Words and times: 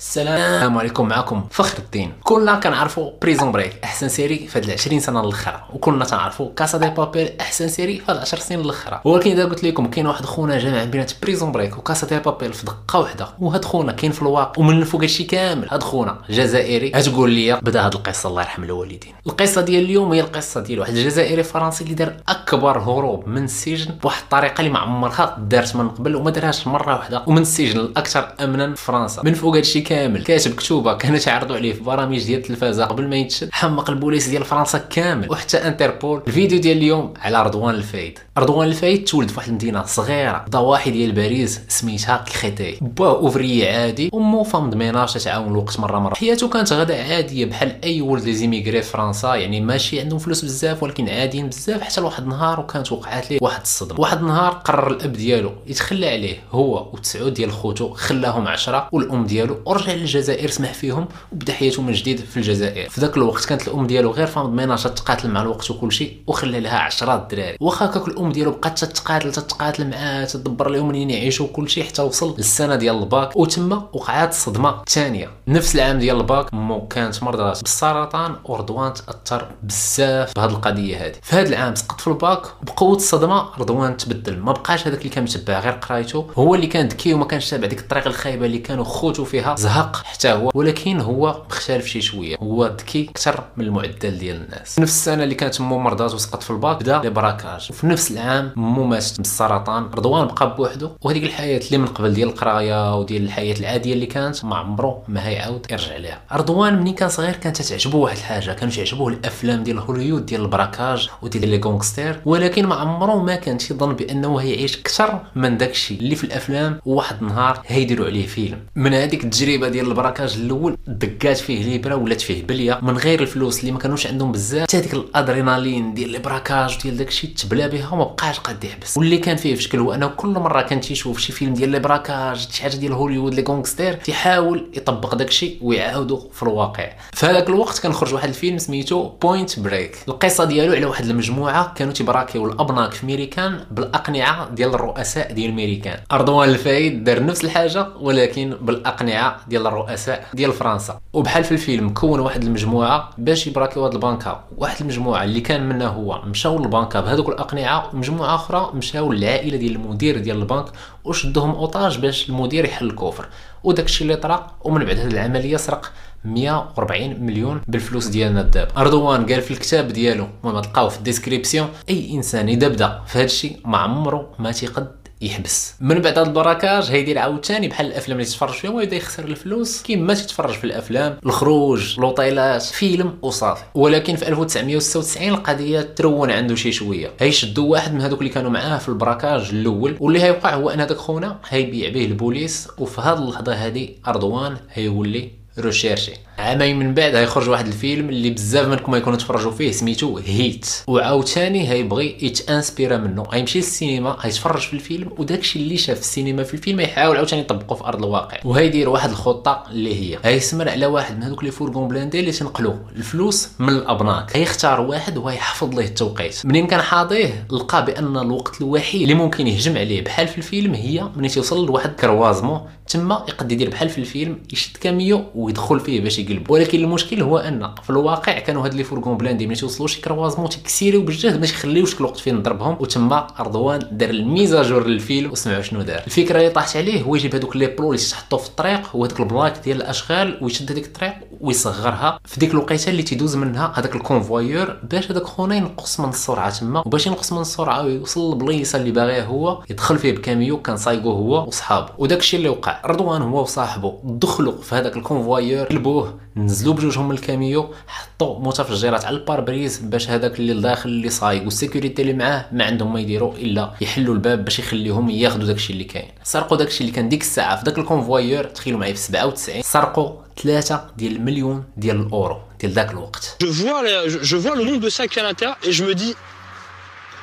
السلام 0.00 0.78
عليكم 0.78 1.08
معكم 1.08 1.44
فخر 1.50 1.78
الدين. 1.78 2.12
كلنا 2.22 2.54
كنعرفوا 2.54 3.10
Prison 3.22 3.52
Break 3.52 3.72
أحسن 3.84 4.08
série 4.08 4.46
في 4.46 4.58
هاد 4.58 4.70
20 4.70 5.00
سنة 5.00 5.20
الاخرى 5.20 5.62
وكلنا 5.72 6.04
تنعرفوا 6.04 6.48
Casa 6.56 6.78
de 6.78 6.88
Papel 6.90 7.32
أحسن 7.40 7.68
série 7.68 7.98
في 7.98 8.12
هاد 8.12 8.16
10 8.16 8.38
سنين 8.38 8.60
الاخرى 8.60 9.00
ولكن 9.04 9.30
إذا 9.30 9.44
قلت 9.44 9.64
لكم 9.64 9.86
كاين 9.86 10.06
واحد 10.06 10.24
خونا 10.24 10.58
جامع 10.58 10.84
بين 10.84 11.06
Prison 11.22 11.52
Break 11.52 11.78
و 11.78 11.84
Casa 11.84 12.06
de 12.06 12.18
Papel 12.18 12.52
في 12.52 12.66
دقة 12.66 12.98
واحدة 13.00 13.28
وهاد 13.40 13.64
خونا 13.64 13.92
كاين 13.92 14.12
في 14.12 14.22
الواقع 14.22 14.60
ومن 14.62 14.84
فوق 14.84 15.00
هادشي 15.00 15.24
كامل 15.24 15.68
هاد 15.70 15.82
خونا 15.82 16.18
جزائري 16.30 16.92
غتقول 16.96 17.30
لي 17.30 17.60
بدا 17.62 17.86
هاد 17.86 17.94
القصة 17.94 18.28
الله 18.28 18.42
يرحم 18.42 18.64
الوالدين. 18.64 19.14
القصة 19.26 19.60
ديال 19.60 19.84
اليوم 19.84 20.12
هي 20.12 20.20
القصة 20.20 20.60
ديال 20.60 20.80
واحد 20.80 20.96
الجزائري 20.96 21.42
فرنسي 21.42 21.84
اللي 21.84 21.94
دار 21.94 22.16
أكبر 22.28 22.78
هروب 22.78 23.28
من 23.28 23.44
السجن 23.44 23.94
بواحد 24.02 24.22
الطريقة 24.22 24.60
اللي 24.60 24.70
ما 24.70 24.78
عمرها 24.78 25.36
دارت 25.40 25.76
من 25.76 25.88
قبل 25.88 26.16
وما 26.16 26.30
دارهاش 26.30 26.66
مرة 26.66 26.94
واحدة 26.96 27.22
ومن 27.26 27.42
السجن 27.42 27.80
الأكثر 27.80 28.32
أمنا 28.40 28.74
في 28.74 28.84
فرنسا. 28.84 29.22
من 29.22 29.34
فوق 29.34 29.56
هادشي 29.56 29.80
كامل. 29.90 30.24
كاتب 30.24 30.52
مكتوبة 30.52 30.94
كانوا 30.94 31.18
تعرضوا 31.18 31.56
عليه 31.56 31.72
في 31.72 31.80
برامج 31.80 32.24
ديال 32.24 32.38
التلفازة 32.38 32.84
قبل 32.84 33.08
ما 33.08 33.16
يتشد. 33.16 33.48
حمق 33.52 33.90
البوليس 33.90 34.28
ديال 34.28 34.44
فرنسا 34.44 34.78
كامل. 34.78 35.30
وحتى 35.30 35.56
انتربول 35.56 36.22
الفيديو 36.26 36.60
ديال 36.60 36.76
اليوم 36.76 37.14
على 37.20 37.42
رضوان 37.42 37.74
الفايد 37.74 38.18
رضوان 38.38 38.68
الفايد 38.68 39.04
تولد 39.04 39.28
في 39.28 39.36
واحد 39.36 39.48
المدينة 39.48 39.84
صغيرة. 39.84 40.44
ضواحي 40.50 40.90
ديال 40.90 41.12
باريس 41.12 41.60
سميتها 41.68 42.24
كريتي 42.40 42.78
باه 42.80 43.16
اوفري 43.16 43.68
عادي. 43.68 44.10
أمه 44.14 44.42
femme 44.42 44.70
de 44.70 44.81
ménage 44.81 45.12
تتعاون 45.12 45.48
الوقت 45.48 45.80
مرة 45.80 45.98
مرة. 45.98 46.14
حياته 46.14 46.48
كانت 46.48 46.72
غدا 46.72 47.02
عادية 47.14 47.44
بحال 47.44 47.84
أي 47.84 48.00
ولد 48.00 48.24
les 48.24 48.32
immigrés 48.32 48.82
في 48.82 48.90
فرنسا. 48.90 49.34
يعني 49.34 49.60
ماشي 49.60 50.00
عندهم 50.00 50.18
فلوس 50.18 50.44
بزاف 50.44 50.82
ولكن 50.82 51.08
عاديين 51.08 51.46
بزاف 51.46 51.80
حتى 51.80 52.00
لواحد 52.00 52.22
النهار 52.22 52.60
وكانت 52.60 52.92
وقعات 52.92 53.30
ليه 53.30 53.38
واحد 53.42 53.60
الصدمة. 53.60 54.00
واحد 54.00 54.18
النهار 54.18 54.52
قرر 54.52 54.90
الأب 54.90 55.12
ديالو 55.12 55.52
يتخلى 55.66 56.08
عليه 56.08 56.36
هو 56.52 56.90
وتسعود 56.92 57.34
ديال 57.34 57.52
خوتو 57.52 57.94
خلاهم 57.94 58.48
عشرة 58.48 58.88
والأم 58.92 59.26
ديالو 59.26 59.56
ورجع 59.80 59.92
للجزائر 59.92 60.50
سمح 60.50 60.72
فيهم 60.72 61.08
وبدا 61.32 61.52
حياته 61.52 61.82
من 61.82 61.92
جديد 61.92 62.20
في 62.20 62.36
الجزائر. 62.36 62.88
في 62.88 63.00
ذاك 63.00 63.16
الوقت 63.16 63.44
كانت 63.44 63.68
الأم 63.68 63.86
ديالو 63.86 64.10
غير 64.10 64.26
femme 64.26 64.56
ménage 64.56 64.82
تقاتل 64.82 65.30
مع 65.30 65.42
الوقت 65.42 65.70
وكل 65.70 65.92
شيء 65.92 66.16
وخلى 66.26 66.60
لها 66.60 66.78
عشرة 66.78 67.14
الدراري 67.14 67.56
واخا 67.60 67.86
كاك 67.86 68.08
الأم 68.08 68.32
ديالو 68.32 68.50
بقات 68.50 68.78
تتقاتل 68.78 69.32
تتقاتل 69.32 69.90
معاه 69.90 70.24
تدبر 70.24 70.68
لهم 70.70 70.88
منين 70.88 71.10
يعيشوا 71.10 71.46
وكل 71.46 71.70
شيء 71.70 71.84
حتى 71.84 72.02
وصل 72.02 72.34
للسنة 72.38 72.76
ديال 72.76 72.98
الباك. 73.02 73.36
وتما 73.36 73.88
وقعات 73.92 74.30
الصدمه 74.30 74.80
الثانية 74.80 75.30
نفس 75.48 75.74
العام 75.74 75.98
ديال 75.98 76.16
الباك 76.16 76.54
مو 76.54 76.86
كانت 76.86 77.22
مرضى 77.22 77.60
بالسرطان 77.60 78.36
ورضوان 78.44 78.94
تأثر 78.94 79.48
بزاف 79.62 80.32
بهذه 80.36 80.50
القضية 80.50 81.06
هذه. 81.06 81.14
في 81.22 81.36
هذا 81.36 81.48
العام 81.48 81.74
سقط 81.74 82.00
في 82.00 82.08
الباك 82.08 82.42
بقوة 82.62 82.96
الصدمه 82.96 83.56
رضوان 83.58 83.96
تبدل. 83.96 84.38
ما 84.38 84.52
بقاش 84.52 84.86
هذاك 84.86 84.98
اللي 84.98 85.10
كان 85.10 85.24
متبع 85.24 85.60
غير 85.60 85.72
قرايته. 85.72 86.30
هو 86.38 86.54
اللي 86.54 86.66
كان 86.66 86.88
ذكي 86.88 87.14
وما 87.14 87.24
كانش 87.24 87.50
تابع 87.50 87.66
ديك 87.66 87.80
الطريقة 87.80 88.08
الخايبة 88.08 88.46
اللي 88.46 88.58
كانوا 88.58 88.84
خوتو 88.84 89.24
فيها. 89.24 89.54
زهق 89.70 89.96
حتى 90.04 90.32
هو 90.32 90.50
ولكن 90.54 91.00
هو 91.00 91.42
مختلف 91.50 91.86
شي 91.86 92.00
شوية. 92.00 92.36
هو 92.42 92.66
ذكي 92.66 93.10
أكثر 93.10 93.44
من 93.56 93.64
المعدل 93.64 94.18
ديال 94.18 94.36
الناس. 94.36 94.78
نفس 94.78 94.92
السنة 94.92 95.24
اللي 95.24 95.34
كانت 95.34 95.60
مو 95.60 95.78
مرضات 95.78 96.14
وسقط 96.14 96.42
في 96.42 96.50
الباك 96.50 96.76
بدأ 96.76 97.00
les 97.02 97.10
braquages 97.10 97.66
وفي 97.70 97.86
نفس 97.86 98.10
العام 98.10 98.52
مو 98.56 98.84
ماتت 98.84 99.18
بالسرطان. 99.18 99.84
رضوان 99.94 100.26
بقى 100.26 100.56
بوحده 100.56 100.90
وهذيك 101.02 101.24
الحياة 101.24 101.60
اللي 101.66 101.78
من 101.78 101.86
قبل 101.86 102.14
ديال 102.14 102.28
القراية 102.28 102.98
وديال 102.98 103.22
الحياة 103.22 103.54
العادية 103.60 103.92
اللي 103.92 104.06
كانت 104.06 104.44
ما 104.44 104.56
عمرو 104.56 105.02
ما 105.08 105.28
هيعاود 105.28 105.66
يرجع 105.70 105.96
لها 105.96 106.20
رضوان 106.32 106.80
ملي 106.80 106.92
كان 106.92 107.08
صغير 107.08 107.36
كانت 107.36 107.62
تعجبه 107.62 107.98
واحد 107.98 108.16
الحاجة. 108.16 108.52
كانوا 108.52 108.74
تعجبوه 108.74 109.08
الأفلام 109.12 109.62
ديال 109.62 109.78
هوليود 109.78 110.26
ديال 110.26 110.40
ال 110.40 110.48
braquage 110.48 111.08
وديال 111.22 111.48
les 111.48 111.60
gangsters. 111.64 112.20
ولكن 112.24 112.66
ما 112.66 112.74
عمرو 112.74 113.22
ما 113.22 113.36
كان 113.36 113.58
يظن 113.70 113.92
بأنه 113.92 114.36
هيعيش 114.40 114.78
أكثر 114.78 115.20
من 115.34 115.58
داكشي 115.58 115.94
اللي 115.94 116.14
في 116.16 116.24
الأفلام 116.24 116.80
وواحد 116.86 117.16
النهار 117.22 117.62
هيديروا 117.66 118.06
عليه 118.06 118.26
فيلم. 118.26 118.58
من 118.76 118.94
هذيك 118.94 119.24
التجربة 119.24 119.59
ديال 119.68 119.86
ال 119.88 119.93
braquage 119.93 120.36
الأول. 120.36 120.76
دقات 120.86 121.36
فيه 121.36 121.62
ليبرة 121.64 121.94
ولات 121.94 122.20
فيه 122.20 122.42
بلية. 122.46 122.78
من 122.82 122.96
غير 122.96 123.20
الفلوس 123.20 123.60
اللي 123.60 123.72
ما 123.72 123.78
كانوش 123.78 124.06
عندهم 124.06 124.32
بزاف. 124.32 124.62
حتى 124.62 124.80
ديك 124.80 124.94
الأدرينالين 124.94 125.94
ديال 125.94 126.16
ال 126.16 126.23
braquage 126.23 126.78
ديال 126.82 126.96
داكشي 126.96 127.26
تبلا 127.26 127.66
بها 127.66 127.92
وما 127.92 128.04
بقاش 128.04 128.38
قاد 128.38 128.64
يحبس. 128.64 128.96
واللي 128.96 129.18
كان 129.18 129.36
فيه 129.36 129.54
في 129.54 129.62
شكل 129.62 129.78
هو 129.78 129.92
انه 129.94 130.06
كل 130.06 130.28
مرة 130.28 130.62
كان 130.62 130.80
تيشوف 130.80 131.18
شي 131.18 131.32
فيلم 131.32 131.54
ديال 131.54 131.68
les 131.68 131.78
braquages 131.78 132.48
شي 132.50 132.62
حاجة 132.62 132.76
ديال 132.76 132.92
هوليوود 132.92 133.34
les 133.34 133.44
gangsters 133.48 133.92
تيحاول 133.92 134.70
يطبق 134.74 135.14
داكشي 135.14 135.58
ويعاودو 135.62 136.28
في 136.32 136.42
الواقع. 136.42 136.90
في 137.12 137.26
هذاك 137.26 137.48
الوقت 137.48 137.78
كان 137.78 137.92
خرج 137.92 138.14
واحد 138.14 138.28
الفيلم 138.28 138.58
سميتو 138.58 139.08
Point 139.08 139.60
Break 139.60 139.96
القصة 140.08 140.44
ديالو 140.44 140.72
على 140.72 140.86
واحد 140.86 141.04
المجموعة 141.04 141.74
كانوا 141.74 141.92
تيبراكيو 141.92 142.46
الأبناك 142.46 142.92
في 142.92 143.06
ميريكان 143.06 143.60
بالأقنعة 143.70 144.50
ديال 144.54 144.74
الرؤساء 144.74 145.32
ديال 145.32 145.52
ميريكان 145.52 145.98
رضوان 146.12 146.48
الفايد 146.48 147.04
دار 147.04 147.24
نفس 147.24 147.44
الحاجة 147.44 147.86
ولكن 148.00 148.56
بالأقنعة 148.60 149.40
ديال 149.50 149.66
الرؤساء 149.66 150.26
ديال 150.34 150.52
فرنسا. 150.52 151.00
وبحال 151.12 151.44
في 151.44 151.52
الفيلم 151.52 151.88
كون 151.88 152.20
واحد 152.20 152.42
المجموعة 152.42 153.10
باش 153.18 153.46
يبراكيو 153.46 153.84
هاد 153.84 153.94
البنكة 153.94 154.40
واحد 154.58 154.80
المجموعة 154.80 155.24
اللي 155.24 155.40
كان 155.40 155.68
منها 155.68 155.88
هو 155.88 156.22
مشاو 156.22 156.58
للبنكة 156.58 157.00
بهذوك 157.00 157.28
الأقنعة 157.28 157.90
ومجموعه 157.94 158.34
أخرى 158.34 158.70
مشاو 158.74 159.12
للعائلة 159.12 159.56
ديال 159.56 159.74
المدير 159.76 160.18
ديال 160.18 160.36
البنك 160.36 160.64
وشدوهم 161.04 161.50
otages 161.50 161.98
باش 161.98 162.28
المدير 162.28 162.64
يحل 162.64 162.86
ال 162.86 162.92
coffre 162.92 163.26
وداك 163.64 163.84
الشيء 163.86 164.02
اللي 164.06 164.16
طرا 164.16 164.46
ومن 164.64 164.84
بعد 164.84 164.98
هذه 164.98 165.06
العملية 165.12 165.56
سرق 165.56 165.92
140 166.24 167.20
مليون 167.20 167.60
بالفلوس 167.68 168.06
ديالنا 168.06 168.40
الدابا 168.40 168.80
رضوان 168.80 169.26
قال 169.26 169.42
في 169.42 169.50
الكتاب 169.50 169.88
ديالو 169.88 170.26
المهم 170.44 170.60
تلقاوه 170.60 170.88
في 170.88 170.98
ال 170.98 171.04
description 171.04 171.68
أي 171.90 172.14
إنسان 172.14 172.48
إذا 172.48 172.68
بدا 172.68 173.00
في 173.06 173.18
هذا 173.18 173.24
الشيء 173.24 173.60
ما 173.64 173.78
عمره 173.78 174.30
ما 174.38 174.52
تيقد 174.52 174.99
يحبس. 175.20 175.74
من 175.80 175.98
بعد 175.98 176.18
هذا 176.18 176.28
ال 176.28 176.35
braquage 176.35 176.90
هيدير 176.90 177.18
عاوتاني 177.18 177.68
بحال 177.68 177.86
الأفلام 177.86 178.18
اللي 178.18 178.30
تتفرج 178.30 178.52
فيهم 178.52 178.74
ويبدا 178.74 178.96
يخسر 178.96 179.24
الفلوس. 179.24 179.82
كيما 179.82 180.14
تتفرج 180.14 180.54
في 180.54 180.64
الأفلام 180.64 181.18
الخروج 181.26 182.00
لوطيلات 182.00 182.62
فيلم 182.62 183.18
وصافي. 183.22 183.62
ولكن 183.74 184.16
في 184.16 184.28
1996 184.28 185.28
القضية 185.28 185.80
ترون 185.80 186.30
عنده 186.30 186.54
شي 186.54 186.72
شوية. 186.72 187.10
هيشدوا 187.20 187.70
واحد 187.72 187.94
من 187.94 188.00
هذوك 188.00 188.18
اللي 188.18 188.30
كانوا 188.32 188.50
معاه 188.50 188.78
في 188.78 188.88
ال 188.88 188.95
braquage 188.95 189.48
الأول. 189.52 189.96
واللي 190.00 190.22
هيوقع 190.22 190.54
هو 190.54 190.70
أن 190.70 190.80
هذاك 190.80 190.96
خونا 190.96 191.38
هيبيع 191.48 191.90
به 191.90 192.04
البوليس. 192.04 192.68
وفي 192.78 193.00
هذه 193.00 193.18
اللحظة 193.18 193.52
هذه 193.52 193.88
رضوان 194.08 194.56
هيولي 194.72 195.39
recherché 195.58 196.12
عامين 196.38 196.78
من 196.78 196.94
بعد 196.94 197.14
هيخرج 197.14 197.48
واحد 197.48 197.66
الفيلم 197.66 198.08
اللي 198.08 198.30
بزاف 198.30 198.68
منكم 198.68 198.94
يكونوا 198.94 199.18
تفرجوا 199.18 199.50
فيه 199.50 199.72
سميتو 199.72 200.18
Heat 200.18 200.66
وعاوتاني 200.86 201.68
هيبغي 201.70 202.16
يتانسبيرا 202.22 202.96
منه. 202.96 203.22
غيمشي 203.22 203.58
للسينما 203.58 204.16
هيتفرج 204.20 204.60
في 204.60 204.72
الفيلم 204.74 205.10
وداكشي 205.18 205.58
اللي 205.58 205.76
شاف 205.76 205.96
في 205.96 206.02
السينما 206.02 206.42
في 206.42 206.54
الفيلم 206.54 206.80
يحاول 206.80 207.16
عاوتاني 207.16 207.42
يطبقه 207.42 207.74
في 207.74 207.84
أرض 207.84 208.04
الواقع. 208.04 208.38
وهيدير 208.44 208.88
واحد 208.88 209.10
الخطة 209.10 209.64
اللي 209.70 209.94
هي 210.14 210.18
هيسمر 210.24 210.68
على 210.68 210.86
واحد 210.86 211.16
من 211.16 211.22
هذوك 211.22 211.44
les 211.44 211.50
fourgons 211.50 211.88
blindés 211.88 212.20
اللي 212.20 212.32
تنقلوا 212.32 212.74
الفلوس 212.96 213.48
من 213.58 213.68
الأبناك. 213.68 214.36
هيختار 214.36 214.80
واحد 214.80 215.18
وهيحفظ 215.18 215.74
ليه 215.74 215.84
التوقيت. 215.84 216.46
منين 216.46 216.66
كان 216.66 216.80
حاضيه 216.82 217.46
لقى 217.52 217.84
بأن 217.84 218.16
الوقت 218.16 218.60
الوحيد 218.60 219.02
اللي 219.02 219.14
ممكن 219.14 219.46
يهجم 219.46 219.78
عليه 219.78 220.04
بحال 220.04 220.28
في 220.28 220.38
الفيلم 220.38 220.74
هي 220.74 221.08
ملي 221.16 221.28
توصل 221.28 221.66
لواحد 221.66 221.90
croisement 221.94 222.60
تما 222.90 223.24
يقد 223.28 223.52
يدير 223.52 223.70
بحال 223.70 223.88
في 223.88 223.98
الفيلم 223.98 224.38
يشد 224.52 224.76
كاميو 224.76 225.24
ويدخل 225.34 225.80
فيه 225.80 226.00
باش 226.00 226.18
يقلب 226.18 226.50
ولكن 226.50 226.78
المشكل 226.78 227.22
هو 227.22 227.38
أن 227.38 227.74
في 227.82 227.90
الواقع 227.90 228.38
كانوا 228.38 228.64
هاد 228.64 228.74
les 228.74 228.84
fourgons 228.84 229.16
blindés 229.16 229.46
ملي 229.46 229.56
توصلوا 229.56 229.88
شي 229.88 230.00
croisement 230.00 230.48
تيكسيليريو 230.48 231.02
بالجهد 231.02 231.40
باش 231.40 231.47
ما 231.47 231.50
يخليوش 231.50 231.96
الوقت 231.96 232.16
فين 232.16 232.34
نضربهم. 232.36 232.76
وتما 232.80 233.26
رضوان 233.40 233.88
دار 233.92 234.10
ال 234.10 234.18
mise 234.18 234.48
à 234.48 234.56
jour 234.56 234.86
للفيلم 234.86 235.30
وسمعوا 235.30 235.62
شنو 235.62 235.82
دار. 235.82 236.02
الفكرة 236.06 236.38
اللي 236.38 236.50
طاحت 236.50 236.76
عليه 236.76 237.02
هو 237.02 237.14
يجيب 237.16 237.34
هذوك 237.34 237.56
les 237.56 237.66
plots 237.66 237.92
اللي 237.92 238.04
تحطوا 238.04 238.38
في 238.38 238.48
الطريق 238.48 238.88
هو 238.96 239.04
هذاك 239.04 239.20
ال 239.20 239.25
plaque 239.25 239.58
ديال 239.64 239.76
الأشغال 239.76 240.38
ويشد 240.42 240.72
هذيك 240.72 240.86
الطريق 240.86 241.14
ويصغرها 241.40 242.20
في 242.24 242.40
ديك 242.40 242.50
الوقيتة 242.50 242.90
اللي 242.90 243.02
تيدوز 243.02 243.36
منها 243.36 243.72
هذاك 243.76 243.94
ال 243.96 244.04
convoyeur 244.04 244.76
باش 244.90 245.10
هذاك 245.10 245.22
خونا 245.22 245.56
ينقص 245.56 246.00
من 246.00 246.08
السرعة 246.08 246.58
تما. 246.58 246.82
وباش 246.86 247.06
ينقص 247.06 247.32
من 247.32 247.40
السرعة 247.40 247.82
ويوصل 247.82 248.32
للبليصه 248.32 248.78
اللي 248.78 248.90
باغيه 248.90 249.24
هو 249.24 249.62
يدخل 249.70 249.98
فيه 249.98 250.12
بكاميو 250.12 250.62
كان 250.62 250.76
صايقو 250.76 251.10
هو 251.10 251.46
وصحابه 251.46 251.88
وداك 251.98 252.18
الشيء 252.18 252.38
اللي 252.38 252.48
وقع. 252.48 252.79
رضوان 252.84 253.22
هو 253.22 253.42
وصاحبه 253.42 253.98
دخلوا 254.04 254.62
في 254.62 254.74
هذاك 254.74 254.96
ال 254.96 255.03
convoyeur 255.03 255.66
قلبوه 255.66 256.18
نزلوا 256.36 256.74
بجوجهم 256.74 257.08
من 257.08 257.14
الكاميو 257.14 257.74
حطوا 257.86 258.40
متفجرات 258.40 259.04
على 259.04 259.16
ال 259.16 259.22
pare-brise 259.22 259.78
باش 259.78 260.10
هذاك 260.10 260.38
اللي 260.40 260.60
داخل 260.60 260.88
اللي 260.90 261.10
صايق 261.10 261.42
وال 261.44 261.56
sécurité 261.56 262.02
اللي 262.02 262.12
معاه 262.12 262.46
ما 262.52 262.64
عندهم 262.64 262.92
ما 262.92 263.00
يديروا 263.00 263.32
إلا 263.34 263.74
يحلوا 263.80 264.14
الباب 264.14 264.44
باش 264.44 264.58
يخليهم 264.58 265.10
ياخذوا 265.10 265.46
داكشي 265.46 265.72
اللي 265.72 265.84
كاين 265.84 266.08
سرقوا 266.22 266.56
داكشي 266.56 266.80
اللي 266.80 266.92
كان 266.92 267.08
ديك 267.08 267.20
الساعة 267.20 267.56
في 267.56 267.64
داك 267.64 267.78
ال 267.78 267.85
convoyeur 267.85 268.44
تخيلوا 268.44 268.80
معايا 268.80 268.92
في 268.92 268.98
97 269.00 269.62
سرقوا 269.62 270.12
3 270.42 270.80
ديال 270.96 271.16
المليون 271.16 271.64
ديال 271.76 271.96
الأورو 272.00 272.36
ديال 272.60 272.72
ذاك 272.72 272.90
الوقت 272.90 273.36
le- 273.42 274.10
je, 274.10 274.18
je 274.30 274.36
vois 274.36 274.56
le 274.56 274.64
nombre 274.64 274.80
de 274.80 274.88
sacs 274.88 275.18
à 275.18 275.22
l'intérieur 275.22 275.56
et 275.66 275.72
je 275.72 275.84
me 275.84 275.94
dis, 275.94 276.14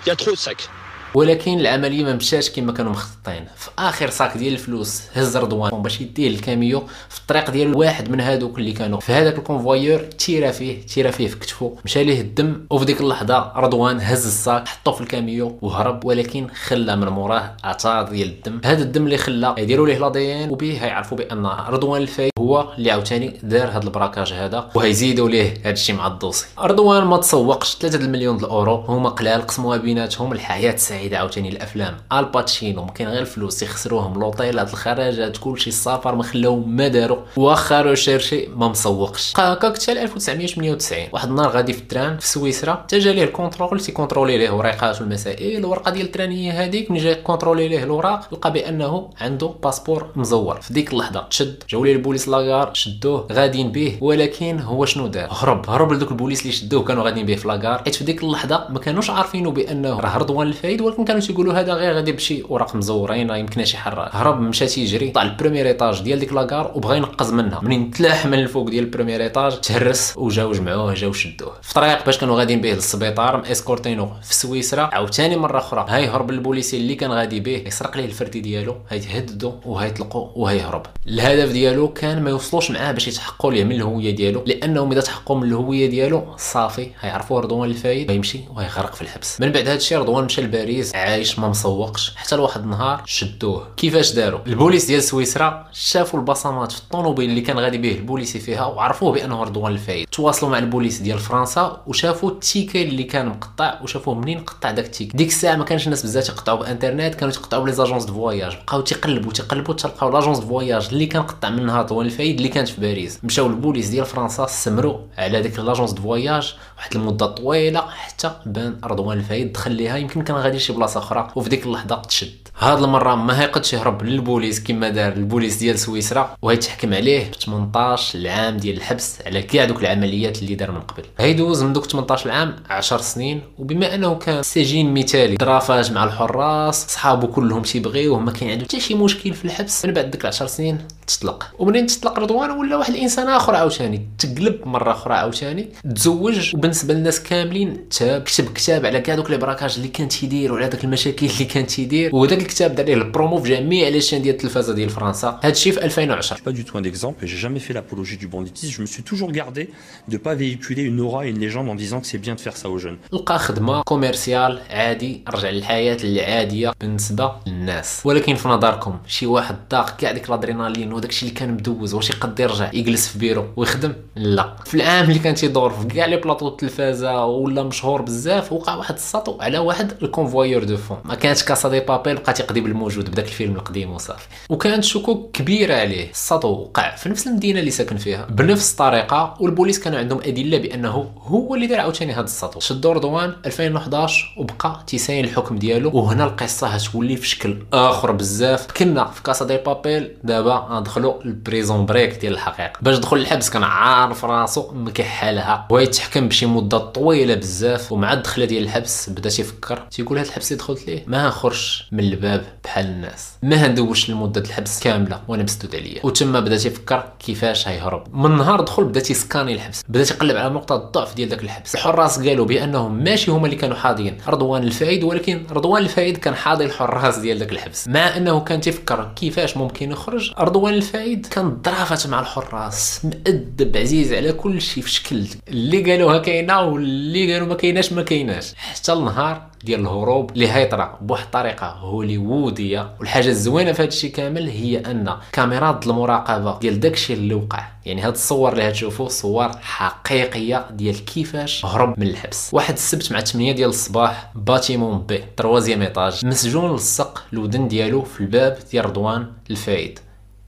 il 0.07 0.37
sacs. 0.37 0.69
ولكن 1.17 1.59
العملية 1.59 2.03
ما 2.03 2.13
مشاش 2.13 2.49
كما 2.49 2.71
كانوا 2.71 2.91
مخططين. 2.91 3.45
في 3.55 3.69
آخر 3.79 4.09
صاك 4.09 4.37
ديال 4.37 4.53
الفلوس 4.53 5.01
هز 5.13 5.37
رضوان. 5.37 5.81
باش 5.81 6.01
يديه 6.01 6.27
الكاميو 6.27 6.83
في 7.09 7.19
الطريق 7.19 7.49
ديال 7.49 7.75
واحد 7.75 8.09
من 8.09 8.19
هادوك 8.19 8.57
اللي 8.57 8.71
كانوا. 8.71 8.99
في 8.99 9.13
هذاك 9.13 9.37
ال 9.37 9.44
convoyeur 9.44 9.99
تيرا 9.99 10.51
فيه 10.51 10.81
تيرا 10.81 11.11
فيه 11.11 11.27
في 11.27 11.35
كتفه 11.35 11.75
مشى 11.85 12.03
ليه 12.03 12.21
الدم 12.21 12.65
وفي 12.69 12.85
ديك 12.85 13.01
اللحظة 13.01 13.51
رضوان 13.55 13.99
هز 14.01 14.25
الصاك 14.25 14.67
حطه 14.67 14.91
في 14.91 15.01
الكاميو 15.01 15.57
وهرب. 15.61 16.05
ولكن 16.05 16.47
خلى 16.65 16.95
من 16.95 17.07
موراه 17.07 17.57
اثار 17.63 18.09
ديال 18.09 18.27
الدم. 18.27 18.61
هذا 18.65 18.83
الدم 18.83 19.05
اللي 19.05 19.17
خلى 19.17 19.55
يديروا 19.57 19.87
ليه 19.87 19.97
l'ADN 19.97 20.49
وبه 20.49 20.77
هيعرفوا 20.81 21.17
بأن 21.17 21.45
رضوان 21.45 22.01
الفايد 22.01 22.29
هو 22.39 22.73
اللي 22.77 22.91
عاوتاني 22.91 23.39
دار 23.43 23.67
هذا 23.69 23.83
ال 23.83 23.89
braquage 23.89 24.33
هذا 24.33 24.69
وهيزيدوا 24.75 25.29
ليه 25.29 25.53
هذا 25.61 25.69
الشيء 25.69 25.95
مع 25.95 26.07
ال 26.07 26.12
dossier. 26.12 26.45
رضوان 26.59 27.03
ما 27.03 27.17
تسوقش 27.17 27.75
3 27.75 27.95
المليون 27.95 28.37
الأورو. 28.37 28.75
هما 28.75 29.09
قلال 29.09 29.47
قسموها 29.47 29.77
بيناتهم 29.77 30.31
الحياة 30.31 30.75
سعيدة. 30.75 31.06
عاوتاني 31.15 31.49
الأفلام. 31.49 31.97
الباتشينو 32.13 32.83
ما 32.83 32.91
كاين 32.91 33.09
غير 33.09 33.21
الفلوس 33.21 33.63
يخسروهم. 33.63 34.19
لوطيلات 34.19 34.69
الخراجات 34.73 35.37
كلشي 35.37 35.69
السفر 35.69 36.15
ما 36.15 36.23
خلاو 36.23 36.59
ما 36.59 36.87
داروا 36.87 37.17
واخا 37.37 37.81
recherché 37.81 38.47
ما 38.55 38.67
مسوقش. 38.67 39.33
بقى 39.33 39.53
هكاك 39.53 39.77
حتى 39.77 39.91
1998 39.91 41.07
واحد 41.13 41.29
النهار 41.29 41.49
غادي 41.49 41.73
في 41.73 41.79
ال 41.81 41.87
train 41.87 42.17
في 42.17 42.27
سويسرا 42.27 42.73
حتى 42.73 42.99
جا 42.99 43.11
ليه 43.13 43.23
ال 43.23 43.30
contrôle 43.30 43.79
تيكونترولي 43.79 44.37
ليه 44.37 44.51
وريقات 44.51 45.01
والمسائل. 45.01 45.57
الورقة 45.57 45.91
ديال 45.91 46.05
الترانية 46.05 46.51
هذيك 46.63 46.91
ملي 46.91 46.99
جا 47.03 47.13
كونترولي 47.13 47.67
ليه 47.67 47.83
الوراق 47.83 48.33
لقى 48.33 48.53
بأنه 48.53 49.09
عنده 49.21 49.47
passeport 49.63 50.07
مزور. 50.15 50.61
في 50.61 50.73
ديك 50.73 50.93
اللحظة 50.93 51.21
تشد 51.29 51.63
جاو 51.69 51.83
ليه 51.85 51.93
البوليس 51.93 52.27
la 52.29 52.44
gare 52.44 52.73
شدوه 52.73 53.27
غاديين 53.31 53.71
به 53.71 53.97
ولكن 54.01 54.59
هو 54.59 54.85
شنو 54.85 55.07
دار؟ 55.07 55.27
هرب. 55.31 55.69
هرب 55.69 55.93
لدوك 55.93 56.11
البوليس 56.11 56.41
اللي 56.41 56.51
شدوه 56.53 56.83
كانوا 56.83 57.03
غاديين 57.03 57.25
به 57.25 57.35
في 57.35 57.47
la 57.47 57.59
gare 57.59 57.81
حيت 57.83 57.95
في 57.95 58.03
ديك 58.03 58.23
اللحظة 58.23 58.65
ما 58.69 58.79
كانوش 58.79 59.09
عارفينه 59.09 59.51
بأنه 59.51 59.99
راه 59.99 60.17
رضوان 60.17 60.47
الفايد 60.47 60.81
ولكن 60.81 60.96
كانوا 61.05 61.21
تيقولوا 61.21 61.53
هذا 61.53 61.73
غير 61.73 61.93
غادي 61.93 62.11
بشي 62.11 62.43
اوراق 62.43 62.75
مزورين 62.75 63.29
يمكن 63.29 63.65
شي 63.65 63.77
حراك 63.77 64.15
هرب 64.15 64.41
مشى 64.41 64.65
تيجري 64.65 65.09
طلع 65.09 65.23
ال 65.23 65.29
premier 65.29 65.67
étage 65.67 66.01
ديال 66.01 66.19
ديك 66.19 66.33
la 66.33 66.46
gare 66.46 66.71
وبغى 66.75 66.97
ينقز 66.97 67.31
منها. 67.33 67.59
منين 67.63 67.91
تلاح 67.91 68.25
من 68.25 68.39
الفوق 68.39 68.69
ديال 68.69 68.83
ال 68.83 68.88
premier 68.88 69.23
étage 69.23 69.61
تهرس 69.61 70.13
وجاو 70.17 70.51
جمعوه 70.51 70.93
جاو 70.93 71.13
شدوه. 71.13 71.53
في 71.61 71.73
طريق 71.73 72.05
باش 72.05 72.17
كانوا 72.17 72.39
غاديين 72.39 72.61
به 72.61 72.71
للسبيطار 72.71 73.51
إسكورتينو 73.51 74.09
في 74.23 74.33
سويسرا 74.33 74.89
عاوتاني 74.93 75.37
مرة 75.37 75.57
أخرى. 75.57 75.85
هاي 75.89 76.07
هرب 76.07 76.29
البوليسي 76.29 76.77
اللي 76.77 76.95
كان 76.95 77.11
غادي 77.11 77.39
به 77.39 77.63
يسرق 77.65 77.97
ليه 77.97 78.05
الفردي 78.05 78.41
ديالو 78.41 78.75
هيتهددوا 78.89 79.51
وهيطلقوا 79.65 80.27
وهيهرب. 80.35 80.85
الهدف 81.07 81.51
ديالو 81.51 81.93
كان 81.93 82.23
ما 82.23 82.29
يوصلوش 82.29 82.71
معاه 82.71 82.91
باش 82.91 83.07
يتحققوا 83.07 83.51
ليه 83.51 83.63
من 83.63 83.71
الهوية 83.71 84.11
ديالو 84.11 84.43
لأنهم 84.45 84.91
إذا 84.91 85.01
تحققوا 85.01 85.37
من 85.37 85.47
الهوية 85.47 85.89
ديالو 85.89 86.23
صافي 86.37 86.89
هيعرفوا 86.99 87.41
رضوان 87.41 87.69
الفايد 87.69 88.11
ويمشي 88.11 88.39
ويغرق 88.57 88.95
في 88.95 89.01
الحبس. 89.01 89.41
من 89.41 89.51
بعد 89.51 89.67
هذا 89.67 89.77
الشيء 89.77 89.97
رضوان 89.97 90.23
مشى 90.25 90.41
لباريس 90.41 90.76
عايش 90.95 91.39
ما 91.39 91.49
مسوقش. 91.49 92.15
حتى 92.15 92.35
لواحد 92.35 92.63
النهار 92.63 93.01
شدوه. 93.05 93.67
كيفاش 93.77 94.13
داروا؟ 94.13 94.39
البوليس 94.47 94.85
ديال 94.85 95.03
سويسرا 95.03 95.67
شافوا 95.73 96.19
البصمات 96.19 96.71
في 96.71 96.79
الطوموبيل 96.79 97.29
اللي 97.29 97.41
كان 97.41 97.59
غادي 97.59 97.77
به 97.77 97.91
البوليسي 97.91 98.39
فيها 98.39 98.65
وعرفوه 98.65 99.11
بأنه 99.11 99.43
رضوان 99.43 99.71
الفايد. 99.71 100.07
تواصلوا 100.11 100.51
مع 100.51 100.57
البوليس 100.57 100.99
ديال 100.99 101.19
فرنسا 101.19 101.81
وشافوا 101.87 102.29
ال 102.29 102.37
ticket 102.37 102.83
اللي 102.83 103.03
كان 103.03 103.27
مقطع 103.27 103.81
وشافوه 103.83 104.15
منين 104.15 104.39
قطع 104.39 104.71
داك 104.71 104.85
ال 104.85 104.90
ticket 104.90 105.17
ديك 105.17 105.27
الساعة 105.27 105.55
ما 105.55 105.63
كانش 105.65 105.85
الناس 105.85 106.03
بزاف 106.03 106.29
يقطعوا 106.29 106.59
بإنترنت 106.59 107.15
كانوا 107.15 107.33
تيقطعوا 107.33 107.63
ب 107.63 107.66
les 107.66 107.73
agences 107.73 108.05
de 108.05 108.13
voyage. 108.13 108.55
بقاو 108.55 108.81
تيقلبوا 108.81 109.31
تيقلبوا 109.31 109.73
تلقاو 109.73 110.09
l'agence 110.09 110.39
de 110.39 110.47
voyage 110.47 110.87
اللي 110.91 111.05
كان 111.05 111.21
قطع 111.21 111.49
منها 111.49 111.81
رضوان 111.81 112.05
الفايد 112.05 112.35
اللي 112.35 112.49
كانت 112.49 112.67
في 112.67 112.81
باريس. 112.81 113.19
مشاو 113.23 113.47
البوليس 113.47 113.87
ديال 113.87 114.05
فرنسا 114.05 114.45
سمروا 114.45 114.97
على 115.17 115.41
ديك 115.41 115.59
l'agence 115.59 115.91
de 115.91 116.01
voyage. 116.01 116.55
واحد 116.77 116.95
المدة 116.95 117.25
طويلة 117.25 117.81
حتى 117.81 118.31
بان 118.45 118.77
رضوان 118.83 119.17
الفايد 119.17 119.53
دخل 119.53 119.71
ليها. 119.71 119.97
يمكن 119.97 120.23
كان 120.23 120.35
غادي 120.35 120.59
شي 120.67 120.73
بلاصة 120.73 120.99
أخرى 120.99 121.31
وفي 121.35 121.49
ديك 121.49 121.65
اللحظة 121.65 122.01
تشد. 122.01 122.46
هاد 122.59 122.83
المرة 122.83 123.15
ما 123.15 123.41
هيقدش 123.41 123.73
يهرب 123.73 124.03
للبوليس 124.03 124.63
كما 124.63 124.89
دار 124.89 125.13
البوليس 125.13 125.55
ديال 125.55 125.79
سويسرا 125.79 126.35
وهيتحكم 126.41 126.93
عليه 126.93 127.31
ب 127.31 127.35
18 127.35 128.19
العام 128.19 128.57
ديال 128.57 128.77
الحبس 128.77 129.17
على 129.25 129.41
كاع 129.41 129.65
دوك 129.65 129.81
العمليات 129.81 130.41
اللي 130.41 130.55
دار 130.55 130.71
من 130.71 130.79
قبل. 130.81 131.03
هيدوز 131.19 131.63
من 131.63 131.73
دوك 131.73 131.85
18 131.85 132.31
عام 132.31 132.55
10 132.69 132.97
سنين 132.97 133.41
وبما 133.57 133.95
أنه 133.95 134.15
كان 134.15 134.43
سجين 134.43 134.93
مثالي 134.93 135.35
درافاج 135.35 135.91
مع 135.91 136.03
الحراس 136.03 136.87
صحابو 136.87 137.27
كلهم 137.27 137.61
تيبغيوه 137.61 138.19
ما 138.19 138.31
كاين 138.31 138.51
عنده 138.51 138.63
حتى 138.65 138.79
شي 138.79 138.95
مشكل 138.95 139.33
في 139.33 139.45
الحبس 139.45 139.85
من 139.85 139.93
بعد 139.93 140.11
ديك 140.11 140.25
10 140.25 140.47
سنين 140.47 140.77
تطلق. 141.07 141.47
ومنين 141.59 141.87
تطلق 141.87 142.19
رضوان؟ 142.19 142.51
ولا 142.51 142.77
واحد 142.77 142.93
الإنسان 142.93 143.27
آخر 143.27 143.55
عاوتاني. 143.55 144.07
تقلب 144.19 144.67
مرة 144.67 144.91
أخرى 144.91 145.13
عاوتاني 145.13 145.69
تزوج 145.95 146.55
وبالنسبة 146.55 146.93
للناس 146.93 147.23
كاملين 147.23 147.89
تاب 147.89 148.21
كتب 148.21 148.53
كتاب 148.53 148.85
على 148.85 149.01
كاع 149.01 149.15
دوك 149.15 149.31
les 149.31 149.37
braquages 149.37 149.75
اللي 149.77 149.87
كان 149.87 150.07
تيدير 150.07 150.53
وعلى 150.53 150.67
داك 150.67 150.83
المشاكل 150.83 151.25
اللي 151.25 151.45
كان 151.45 151.67
تيدير 151.67 152.15
وهذاك 152.15 152.46
الكتاب 152.47 152.75
دار 152.75 152.85
ليه 152.85 152.93
البرومو 152.93 153.41
في 153.41 153.49
جميع 153.49 153.87
les 153.87 154.01
chaînes 154.01 154.21
ديال 154.21 154.35
التلفازة 154.35 154.73
ديال 154.73 154.89
فرنسا. 154.89 155.39
هذا 155.43 155.51
الشيء 155.51 155.73
في 155.73 155.85
2010 155.85 156.37
pas 156.37 156.51
du 156.51 156.63
tout 156.65 156.77
un 156.77 156.83
exemple 156.83 157.25
et 157.25 157.27
j'ai 157.27 157.37
jamais 157.47 157.59
fait 157.59 157.73
l'apologie 157.73 158.17
du 158.17 158.27
banditisme. 158.27 158.71
Je 158.77 158.81
me 158.81 158.85
suis 158.85 159.03
toujours 159.03 159.31
gardé 159.31 159.69
de 160.07 160.17
pas 160.17 160.35
véhiculer 160.35 160.83
une 160.83 160.99
aura 161.01 161.25
et 161.25 161.29
une 161.29 161.39
légende 161.39 161.67
en 161.69 161.75
disant 161.75 161.99
que 162.01 162.07
c'est 162.07 162.21
bien 162.25 162.35
de 162.35 162.41
faire 162.41 162.57
ça 162.57 162.67
aux 162.69 162.77
jeunes. 162.77 162.97
لقى 163.13 163.39
خدمه 163.39 163.81
commercial 163.81 164.59
عادي 164.69 165.21
رجع 165.29 165.49
للحياه 165.49 165.97
العاديه 166.03 166.73
بالنسبة 166.81 167.31
للناس 167.47 168.01
ولكن 168.05 168.35
في 168.35 168.47
نظركم 168.47 168.99
شي 169.07 169.25
واحد 169.25 169.55
ضاق 169.71 169.97
كاع 169.97 170.11
ديك 170.11 170.29
الادرينالين 170.29 170.93
وداك 170.93 171.09
الشيء 171.09 171.29
اللي 171.29 171.39
كان 171.39 171.51
مدوز 171.53 171.93
واش 171.93 172.09
يقدر 172.09 172.43
يرجع 172.43 172.71
يجلس 172.73 173.07
في 173.07 173.19
بيرو 173.19 173.45
ويخدم 173.55 173.93
لا 174.15 174.55
في 174.65 174.73
العام 174.75 175.09
اللي 175.09 175.19
كان 175.19 175.35
تيدور 175.35 175.69
في 175.69 175.87
كاع 175.87 176.05
les 176.05 176.17
plateaux 176.17 176.47
التلفازه 176.47 177.25
ولا 177.25 177.63
مشهور 177.63 178.01
بزاف 178.01 178.53
وقع 178.53 178.75
واحد 178.75 178.95
الساطو 178.95 179.37
على 179.41 179.57
واحد 179.57 179.93
ال 180.03 180.09
convoyeur 180.09 180.63
de 180.63 180.77
fonds 180.77 180.97
ما 181.05 181.15
كانتش 181.15 181.43
كاسا 181.43 181.69
دي 181.69 181.79
بابيل 181.79 182.15
بقى 182.15 182.33
تيقضي 182.37 182.61
بالموجود 182.61 183.09
بداك 183.11 183.25
الفيلم 183.25 183.55
القديم 183.55 183.91
وصافي. 183.93 184.27
وكانت 184.49 184.83
شكوك 184.83 185.31
كبيرة 185.37 185.75
عليه 185.75 186.09
الساطو 186.09 186.47
وقع 186.47 186.95
في 186.95 187.09
نفس 187.09 187.27
المدينة 187.27 187.59
اللي 187.59 187.71
ساكن 187.71 187.97
فيها 187.97 188.25
بنفس 188.25 188.71
الطريقة 188.71 189.33
والبوليس 189.39 189.79
كانوا 189.79 189.99
عندهم 189.99 190.19
أدلة 190.25 190.57
بأنه 190.57 191.11
هو 191.17 191.55
اللي 191.55 191.67
دار 191.67 191.79
عاوتاني 191.79 192.13
هذا 192.13 192.21
الساطو 192.21 192.59
شدوا 192.59 192.93
رضوان 192.93 193.33
2011 193.45 194.33
وبقى 194.37 194.83
تيساين 194.87 195.25
الحكم 195.25 195.57
ديالو 195.57 195.91
وهنا 195.93 196.23
القصة 196.23 196.67
هتولي 196.67 197.15
في 197.17 197.27
شكل 197.27 197.57
آخر 197.73 198.11
بزاف. 198.11 198.67
كنا 198.77 199.05
في 199.05 199.23
كاسا 199.23 199.45
دي 199.45 199.57
بابيل 199.57 200.11
دابا 200.23 200.67
غندخلوا 200.69 201.23
ال 201.23 201.32
Prison 201.32 201.85
Break 201.85 202.13
ديال 202.21 202.33
الحقيقة. 202.33 202.73
باش 202.81 202.97
دخل 202.97 203.17
الحبس 203.17 203.49
كان 203.49 203.63
عارف 203.63 204.25
راسو 204.25 204.71
مكحلها 204.73 205.67
ويتحكم 205.71 206.27
بشي 206.27 206.45
مدة 206.45 206.77
طويلة 206.77 207.35
بزاف. 207.35 207.91
ومع 207.91 208.13
الدخلة 208.13 208.45
ديال 208.45 208.63
الحبس 208.63 209.09
بدا 209.09 209.29
تيفكر 209.29 209.77
تيقول 209.91 210.17
هاد 210.17 210.27
الحبس 210.27 210.51
اللي 210.51 210.63
دخلت 210.63 210.87
ليه 210.87 211.03
ما 211.07 211.25
هنخرج 211.27 211.83
من 211.91 211.99
الباب. 211.99 212.26
بحال 212.63 212.85
الناس. 212.85 213.33
ما 213.43 213.55
هندوزش 213.55 214.09
المدة 214.09 214.41
الحبس 214.41 214.79
كاملة 214.79 215.21
وأنا 215.27 215.43
مسدود 215.43 215.75
عليا. 215.75 216.05
وتما 216.05 216.39
بدأ 216.39 216.57
تيفكر 216.57 217.03
كيفاش 217.19 217.67
هيهرب. 217.67 218.15
من 218.15 218.37
نهار 218.37 218.61
دخل 218.61 218.83
بدأ 218.83 218.99
تيسكاني 218.99 219.53
الحبس. 219.53 219.83
بدأ 219.89 220.03
تيقلب 220.03 220.37
على 220.37 220.53
نقطة 220.53 220.75
الضعف 220.75 221.15
ديال 221.15 221.29
داك 221.29 221.43
الحبس. 221.43 221.75
الحراس 221.75 222.19
قالوا 222.19 222.45
بأنهم 222.45 223.03
ماشي 223.03 223.31
هما 223.31 223.45
اللي 223.45 223.55
كانوا 223.55 223.75
حاضين 223.75 224.17
رضوان 224.27 224.63
الفايد 224.63 225.03
ولكن 225.03 225.45
رضوان 225.51 225.83
الفايد 225.83 226.17
كان 226.17 226.35
حاضي 226.35 226.65
الحراس 226.65 227.17
ديال 227.17 227.39
داك 227.39 227.51
الحبس. 227.51 227.87
مع 227.87 228.17
أنه 228.17 228.39
كان 228.39 228.61
تيفكر 228.61 229.11
كيفاش 229.15 229.57
ممكن 229.57 229.91
يخرج 229.91 230.33
رضوان 230.39 230.73
الفايد 230.73 231.25
كان 231.25 231.49
ظرافة 231.61 232.07
مع 232.07 232.19
الحراس. 232.19 233.01
مؤدب 233.05 233.77
عزيز 233.77 234.13
على 234.13 234.33
كل 234.33 234.61
شيء 234.61 234.83
في 234.83 234.91
شكل. 234.91 235.25
اللي 235.47 235.91
قالوها 235.91 236.17
كاينة 236.17 236.61
واللي 236.61 237.33
قالوا 237.33 237.47
ما 237.47 237.55
كايناش 237.55 237.93
ما 237.93 238.01
كايناش. 238.01 238.53
حتى 238.55 238.93
النهار 238.93 239.47
ديال 239.63 239.79
الهروب 239.79 240.31
اللي 240.31 240.51
هيطرا 240.51 240.97
بواحد 241.01 241.23
الطريقة 241.23 241.67
هوليوودية. 241.67 242.89
والحاجة 242.99 243.27
الزوينة 243.27 243.71
في 243.71 243.81
هذا 243.81 243.87
الشيء 243.87 244.11
كامل 244.11 244.49
هي 244.49 244.77
أن 244.77 245.15
كاميرات 245.31 245.87
المراقبة 245.87 246.59
ديال 246.59 246.79
داكشي 246.79 247.13
اللي 247.13 247.33
وقع. 247.33 247.67
يعني 247.85 248.01
هاد 248.01 248.13
الصور 248.13 248.51
اللي 248.51 248.69
هتشوفوا 248.69 249.09
صور 249.09 249.51
حقيقية 249.61 250.65
ديال 250.71 251.05
كيفاش 251.05 251.65
هرب 251.65 251.99
من 251.99 252.07
الحبس. 252.07 252.49
واحد 252.53 252.73
السبت 252.73 253.11
مع 253.11 253.19
8 253.19 253.51
ديال 253.51 253.69
الصباح 253.69 254.31
bâtiment 254.35 255.01
B 255.01 255.23
troisième 255.37 255.81
étage. 255.81 256.25
مسجون 256.25 256.75
لصق 256.75 257.23
الودن 257.33 257.67
ديالو 257.67 258.01
في 258.01 258.21
الباب 258.21 258.57
ديال 258.71 258.85
رضوان 258.85 259.27
الفايد. 259.49 259.99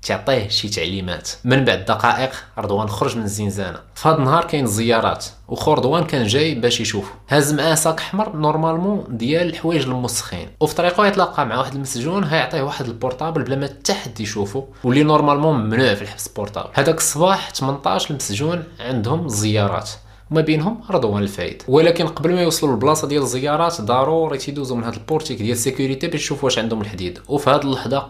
تيعطيه 0.01 0.47
شي 0.47 0.69
تعليمات. 0.69 1.29
من 1.43 1.65
بعد 1.65 1.85
دقائق 1.85 2.31
رضوان 2.57 2.89
خرج 2.89 3.17
من 3.17 3.23
الزنزانة. 3.23 3.79
هذا 4.03 4.15
النهار 4.15 4.45
كاين 4.45 4.65
زيارات 4.67 5.25
وخو 5.47 5.73
رضوان 5.73 6.03
كان 6.03 6.27
جاي 6.27 6.55
باش 6.55 6.81
يشوفه 6.81 7.11
هاز 7.29 7.53
معاه 7.53 7.75
sac 7.75 7.99
احمر 7.99 8.35
normalement 8.35 9.05
ديال 9.09 9.49
الحوايج 9.49 9.83
الموسخين. 9.83 10.49
وفي 10.59 10.75
طريقة 10.75 11.07
يتلاقى 11.07 11.45
مع 11.45 11.57
واحد 11.57 11.75
المسجون 11.75 12.23
هيعطيه 12.23 12.61
واحد 12.61 12.85
البورطابل 12.85 13.43
بلا 13.43 13.55
ما 13.55 13.67
حتى 13.67 13.93
حد 13.93 14.19
يشوفه 14.19 14.67
واللي 14.83 15.03
normalement 15.03 15.55
ممنوع 15.55 15.93
في 15.93 16.01
الحبس 16.01 16.27
portable. 16.27 16.69
هذاك 16.73 16.97
الصباح 16.97 17.49
18 17.49 18.09
المسجون 18.09 18.63
عندهم 18.79 19.27
زيارات. 19.27 19.89
وما 20.31 20.41
بينهم 20.41 20.81
رضوان 20.89 21.23
الفايد. 21.23 21.63
ولكن 21.67 22.07
قبل 22.07 22.33
ما 22.33 22.41
يوصلوا 22.41 22.71
للبلاصة 22.73 23.07
ديال 23.07 23.21
الزيارات 23.21 23.81
ضروري 23.81 24.37
تيدوزوا 24.37 24.77
من 24.77 24.83
هذا 24.83 24.95
ال 24.95 25.00
portique 25.00 25.37
ديال 25.37 25.51
ال 25.51 25.57
sécurité 25.57 26.07
باش 26.07 26.21
يشوفوا 26.21 26.45
واش 26.45 26.59
عندهم 26.59 26.81
الحديد. 26.81 27.19
وفي 27.27 27.49
هذه 27.49 27.61
اللحظة 27.61 28.07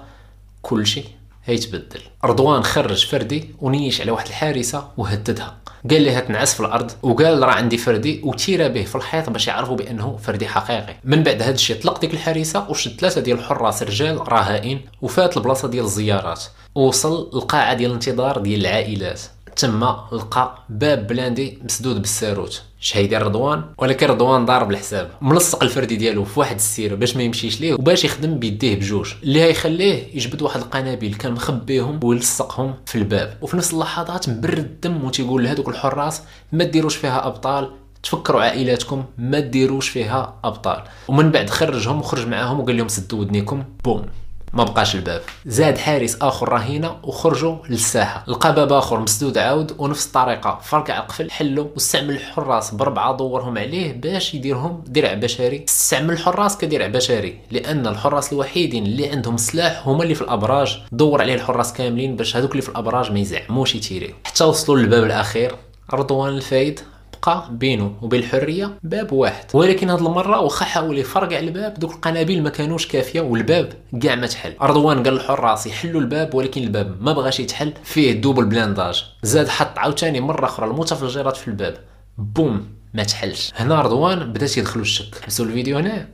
كلشي 0.62 1.19
هيتبدل 1.50 2.02
رضوان 2.26 2.64
خرج 2.64 3.06
فردي 3.06 3.50
ونيش 3.62 4.02
على 4.02 4.12
واحد 4.12 4.28
الحارسة 4.28 4.88
وهددها. 4.98 5.58
قال 5.90 6.06
لها 6.06 6.20
نعسي 6.20 6.54
في 6.54 6.60
الأرض 6.60 6.92
وقال 7.04 7.44
راه 7.44 7.52
عندي 7.52 7.78
فردي 7.78 8.22
وتيرا 8.24 8.68
به 8.68 8.84
في 8.84 8.96
الحيط 8.96 9.30
باش 9.30 9.48
يعرفوا 9.48 9.76
بأنه 9.76 10.18
فردي 10.18 10.48
حقيقي. 10.48 10.96
من 11.04 11.24
بعد 11.24 11.42
هذا 11.42 11.52
الشيء 11.52 11.82
طلق 11.82 12.00
ديك 12.00 12.14
الحارسة 12.14 12.70
وشد 12.70 13.00
ثلاثة 13.00 13.22
ديال 13.22 13.38
الحراس 13.38 13.84
رجال 13.84 14.32
رهائن 14.32 14.80
وفات 15.02 15.38
البلاصة 15.38 15.68
ديال 15.68 15.86
الزيارات. 15.86 16.44
ووصل 16.76 17.30
القاعة 17.34 17.74
ديال 17.74 17.90
الانتظار 17.90 18.38
ديال 18.38 18.60
العائلات. 18.60 19.22
تما 19.56 20.08
لقى 20.12 20.58
باب 20.70 21.08
بلاندي 21.08 21.60
مسدود 21.64 22.02
بالساروت. 22.02 22.64
اش 22.82 22.98
رضوان؟ 22.98 23.64
ولكن 23.78 24.08
رضوان 24.08 24.46
ضارب 24.46 24.72
الحساب. 24.72 25.12
ملصق 25.22 25.64
الفردي 25.64 25.96
ديالو 25.96 26.24
في 26.24 26.40
واحد 26.40 26.56
السيره 26.56 26.96
باش 26.96 27.16
ما 27.16 27.24
يمشيش 27.24 27.62
ليه 27.62 27.74
وباش 27.74 28.06
يخدم 28.06 28.40
بيديه 28.40 28.76
بجوج. 28.76 29.14
اللي 29.24 29.42
هيخليه 29.42 30.16
يجبد 30.16 30.42
واحد 30.42 30.62
القنابل 30.62 31.14
كان 31.14 31.32
مخبيهم 31.32 32.00
ويلصقهم 32.04 32.74
في 32.86 32.98
الباب. 32.98 33.38
وفي 33.42 33.58
نفس 33.58 33.74
اللحظات 33.74 34.30
مبرد 34.30 34.58
الدم 34.58 35.04
وتيقول 35.04 35.44
لهذوك 35.44 35.68
الحراس 35.68 36.22
ما 36.52 36.64
ديروش 36.64 36.96
فيها 36.96 37.28
أبطال. 37.28 37.72
تفكروا 38.04 38.42
عائلاتكم. 38.42 39.06
ما 39.18 39.40
ديروش 39.40 39.90
فيها 39.90 40.34
أبطال. 40.44 40.84
ومن 41.08 41.32
بعد 41.32 41.50
خرجهم 41.50 42.00
وخرج 42.00 42.28
معاهم 42.28 42.60
وقال 42.60 42.78
لهم 42.78 42.88
سدوا 42.88 43.20
ودنيكم 43.20 43.64
بوم. 43.84 44.06
ما 44.54 44.64
بقاش 44.64 44.96
الباب. 44.96 45.22
زاد 45.46 45.78
حارس 45.78 46.18
آخر 46.22 46.50
رهينه 46.50 46.96
وخرجوا 47.04 47.56
للساحة. 47.70 48.24
لقى 48.28 48.56
باب 48.56 48.74
آخر 48.74 49.00
مسدود 49.00 49.38
عاود 49.38 49.76
ونفس 49.78 50.08
الطريقة. 50.08 50.60
فرقع 50.64 50.98
القفل 50.98 51.32
حلو 51.32 51.72
واستعمل 51.74 52.16
الحراس 52.16 52.72
بربعة 52.72 53.18
دورهم 53.18 53.58
عليه 53.58 53.94
باش 53.94 54.34
يديرهم 54.34 54.84
درع 54.88 55.14
بشري. 55.14 55.66
استعمل 55.70 56.14
الحراس 56.14 56.58
كدرع 56.58 56.88
بشري 56.88 57.40
لأن 57.52 57.88
الحراس 57.88 58.34
الوحيدين 58.34 58.86
اللي 58.86 59.10
عندهم 59.10 59.38
سلاح 59.38 59.88
هما 59.88 60.04
اللي 60.04 60.16
في 60.16 60.22
الأبراج. 60.22 60.80
دور 60.92 61.22
عليه 61.22 61.34
الحراس 61.36 61.74
كاملين 61.74 62.16
باش 62.16 62.36
هذوك 62.36 62.52
اللي 62.52 62.62
في 62.62 62.70
الأبراج 62.70 63.12
ما 63.12 63.20
يزعموش 63.20 63.76
يتيري. 63.76 64.16
حتى 64.24 64.44
وصلوا 64.44 64.78
للباب 64.78 65.04
الأخير 65.04 65.56
رضوان 65.94 66.34
الفايد 66.34 66.80
بقى 67.28 67.48
بينه 67.52 67.96
وبين 68.02 68.20
الحريه 68.20 68.80
باب 68.84 69.14
واحد. 69.14 69.46
ولكن 69.54 69.90
هاد 69.90 70.00
المرة 70.00 70.40
واخا 70.40 70.66
حاول 70.66 70.98
يفرقع 70.98 71.40
الباب 71.40 71.74
دوك 71.74 71.92
القنابل 71.96 72.42
ما 72.42 72.50
كانوش 72.50 72.88
كافية 72.88 73.22
والباب 73.22 73.74
كاع 74.02 74.16
ما 74.16 74.28
تحل. 74.28 74.54
رضوان 74.62 75.04
قال 75.04 75.14
للحراس 75.14 75.68
يحلوا 75.68 76.02
الباب 76.02 76.36
ولكن 76.36 76.64
الباب 76.64 77.02
ما 77.02 77.14
بغاش 77.14 77.40
يتحل 77.40 77.74
فيه 77.84 78.22
double 78.22 78.46
blindage. 78.46 79.06
زاد 79.24 79.48
حط 79.48 79.78
عاوتاني 79.80 80.22
مرة 80.22 80.46
أخرى 80.46 80.66
المتفجرات 80.68 81.38
في 81.38 81.48
الباب. 81.48 81.78
بوم 82.18 82.68
ما 82.94 83.04
تحلش. 83.04 83.52
هنا 83.56 83.82
رضوان 83.82 84.34
بدا 84.34 84.46
يدخلوا 84.58 84.86
الشك. 84.86 85.16
حبسوا 85.24 85.46
الفيديو 85.46 85.78
هنا؟ 85.78 86.08